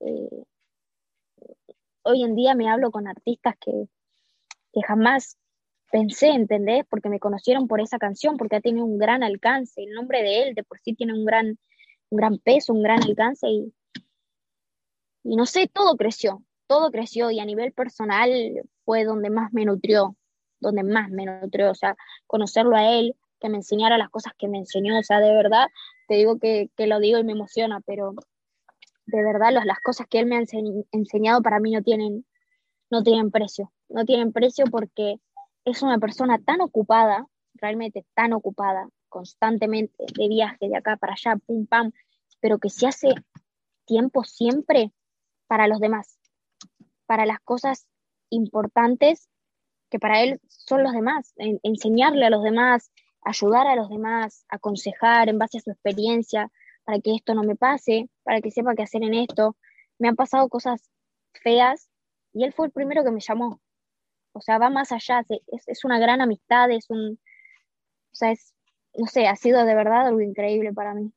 eh, 0.00 0.44
hoy 2.02 2.22
en 2.22 2.34
día 2.34 2.54
me 2.54 2.68
hablo 2.70 2.90
con 2.90 3.08
artistas 3.08 3.56
que, 3.60 3.88
que 4.72 4.82
jamás 4.82 5.38
pensé, 5.90 6.28
¿entendés? 6.28 6.84
Porque 6.88 7.08
me 7.08 7.20
conocieron 7.20 7.68
por 7.68 7.80
esa 7.80 7.98
canción, 7.98 8.36
porque 8.36 8.56
ha 8.56 8.60
tenido 8.60 8.86
un 8.86 8.98
gran 8.98 9.22
alcance. 9.22 9.82
El 9.82 9.92
nombre 9.92 10.22
de 10.22 10.42
él 10.42 10.54
de 10.54 10.64
por 10.64 10.80
sí 10.80 10.94
tiene 10.94 11.12
un 11.12 11.24
gran, 11.24 11.58
un 12.10 12.16
gran 12.16 12.38
peso, 12.38 12.72
un 12.72 12.82
gran 12.82 13.02
alcance 13.02 13.48
y, 13.48 13.72
y 15.24 15.36
no 15.36 15.46
sé, 15.46 15.68
todo 15.68 15.96
creció, 15.96 16.42
todo 16.66 16.90
creció 16.90 17.30
y 17.30 17.40
a 17.40 17.44
nivel 17.44 17.72
personal 17.72 18.30
fue 18.84 19.04
donde 19.04 19.30
más 19.30 19.52
me 19.52 19.64
nutrió, 19.64 20.16
donde 20.60 20.82
más 20.82 21.10
me 21.10 21.26
nutrió, 21.26 21.70
o 21.70 21.74
sea, 21.74 21.96
conocerlo 22.26 22.76
a 22.76 22.90
él, 22.90 23.14
que 23.42 23.48
me 23.48 23.56
enseñara 23.56 23.98
las 23.98 24.08
cosas 24.08 24.32
que 24.38 24.46
me 24.46 24.58
enseñó, 24.58 24.96
o 24.96 25.02
sea, 25.02 25.18
de 25.18 25.34
verdad, 25.34 25.66
te 26.06 26.14
digo 26.14 26.38
que, 26.38 26.70
que 26.76 26.86
lo 26.86 27.00
digo 27.00 27.18
y 27.18 27.24
me 27.24 27.32
emociona, 27.32 27.80
pero 27.84 28.14
de 29.06 29.24
verdad 29.24 29.50
las 29.64 29.80
cosas 29.80 30.06
que 30.08 30.20
él 30.20 30.26
me 30.26 30.36
ha 30.36 30.42
enseñado 30.92 31.42
para 31.42 31.58
mí 31.58 31.72
no 31.72 31.82
tienen, 31.82 32.24
no 32.88 33.02
tienen 33.02 33.32
precio, 33.32 33.72
no 33.88 34.04
tienen 34.04 34.32
precio 34.32 34.66
porque 34.70 35.16
es 35.64 35.82
una 35.82 35.98
persona 35.98 36.38
tan 36.38 36.60
ocupada, 36.60 37.26
realmente 37.54 38.06
tan 38.14 38.32
ocupada, 38.32 38.88
constantemente 39.08 40.04
de 40.14 40.28
viaje 40.28 40.68
de 40.68 40.76
acá 40.76 40.96
para 40.96 41.14
allá, 41.14 41.36
pum, 41.44 41.66
pam, 41.66 41.92
pero 42.40 42.58
que 42.58 42.70
se 42.70 42.86
hace 42.86 43.08
tiempo 43.84 44.22
siempre 44.22 44.92
para 45.48 45.66
los 45.66 45.80
demás, 45.80 46.16
para 47.06 47.26
las 47.26 47.40
cosas 47.40 47.86
importantes 48.30 49.28
que 49.90 49.98
para 49.98 50.22
él 50.22 50.40
son 50.48 50.82
los 50.82 50.92
demás, 50.92 51.34
enseñarle 51.36 52.24
a 52.24 52.30
los 52.30 52.42
demás, 52.42 52.90
ayudar 53.24 53.66
a 53.66 53.76
los 53.76 53.88
demás, 53.88 54.44
aconsejar 54.48 55.28
en 55.28 55.38
base 55.38 55.58
a 55.58 55.60
su 55.60 55.70
experiencia, 55.70 56.50
para 56.84 56.98
que 57.00 57.14
esto 57.14 57.34
no 57.34 57.42
me 57.42 57.56
pase, 57.56 58.08
para 58.22 58.40
que 58.40 58.50
sepa 58.50 58.74
qué 58.74 58.82
hacer 58.82 59.02
en 59.02 59.14
esto. 59.14 59.56
Me 59.98 60.08
han 60.08 60.16
pasado 60.16 60.48
cosas 60.48 60.90
feas 61.32 61.88
y 62.32 62.44
él 62.44 62.52
fue 62.52 62.66
el 62.66 62.72
primero 62.72 63.04
que 63.04 63.12
me 63.12 63.20
llamó. 63.20 63.60
O 64.32 64.40
sea, 64.40 64.58
va 64.58 64.70
más 64.70 64.92
allá, 64.92 65.24
es, 65.28 65.68
es 65.68 65.84
una 65.84 65.98
gran 65.98 66.20
amistad, 66.20 66.70
es 66.70 66.88
un, 66.88 67.18
o 68.12 68.14
sea, 68.14 68.32
es, 68.32 68.54
no 68.96 69.06
sé, 69.06 69.26
ha 69.26 69.36
sido 69.36 69.64
de 69.64 69.74
verdad 69.74 70.06
algo 70.06 70.20
increíble 70.20 70.72
para 70.72 70.94
mí. 70.94 71.12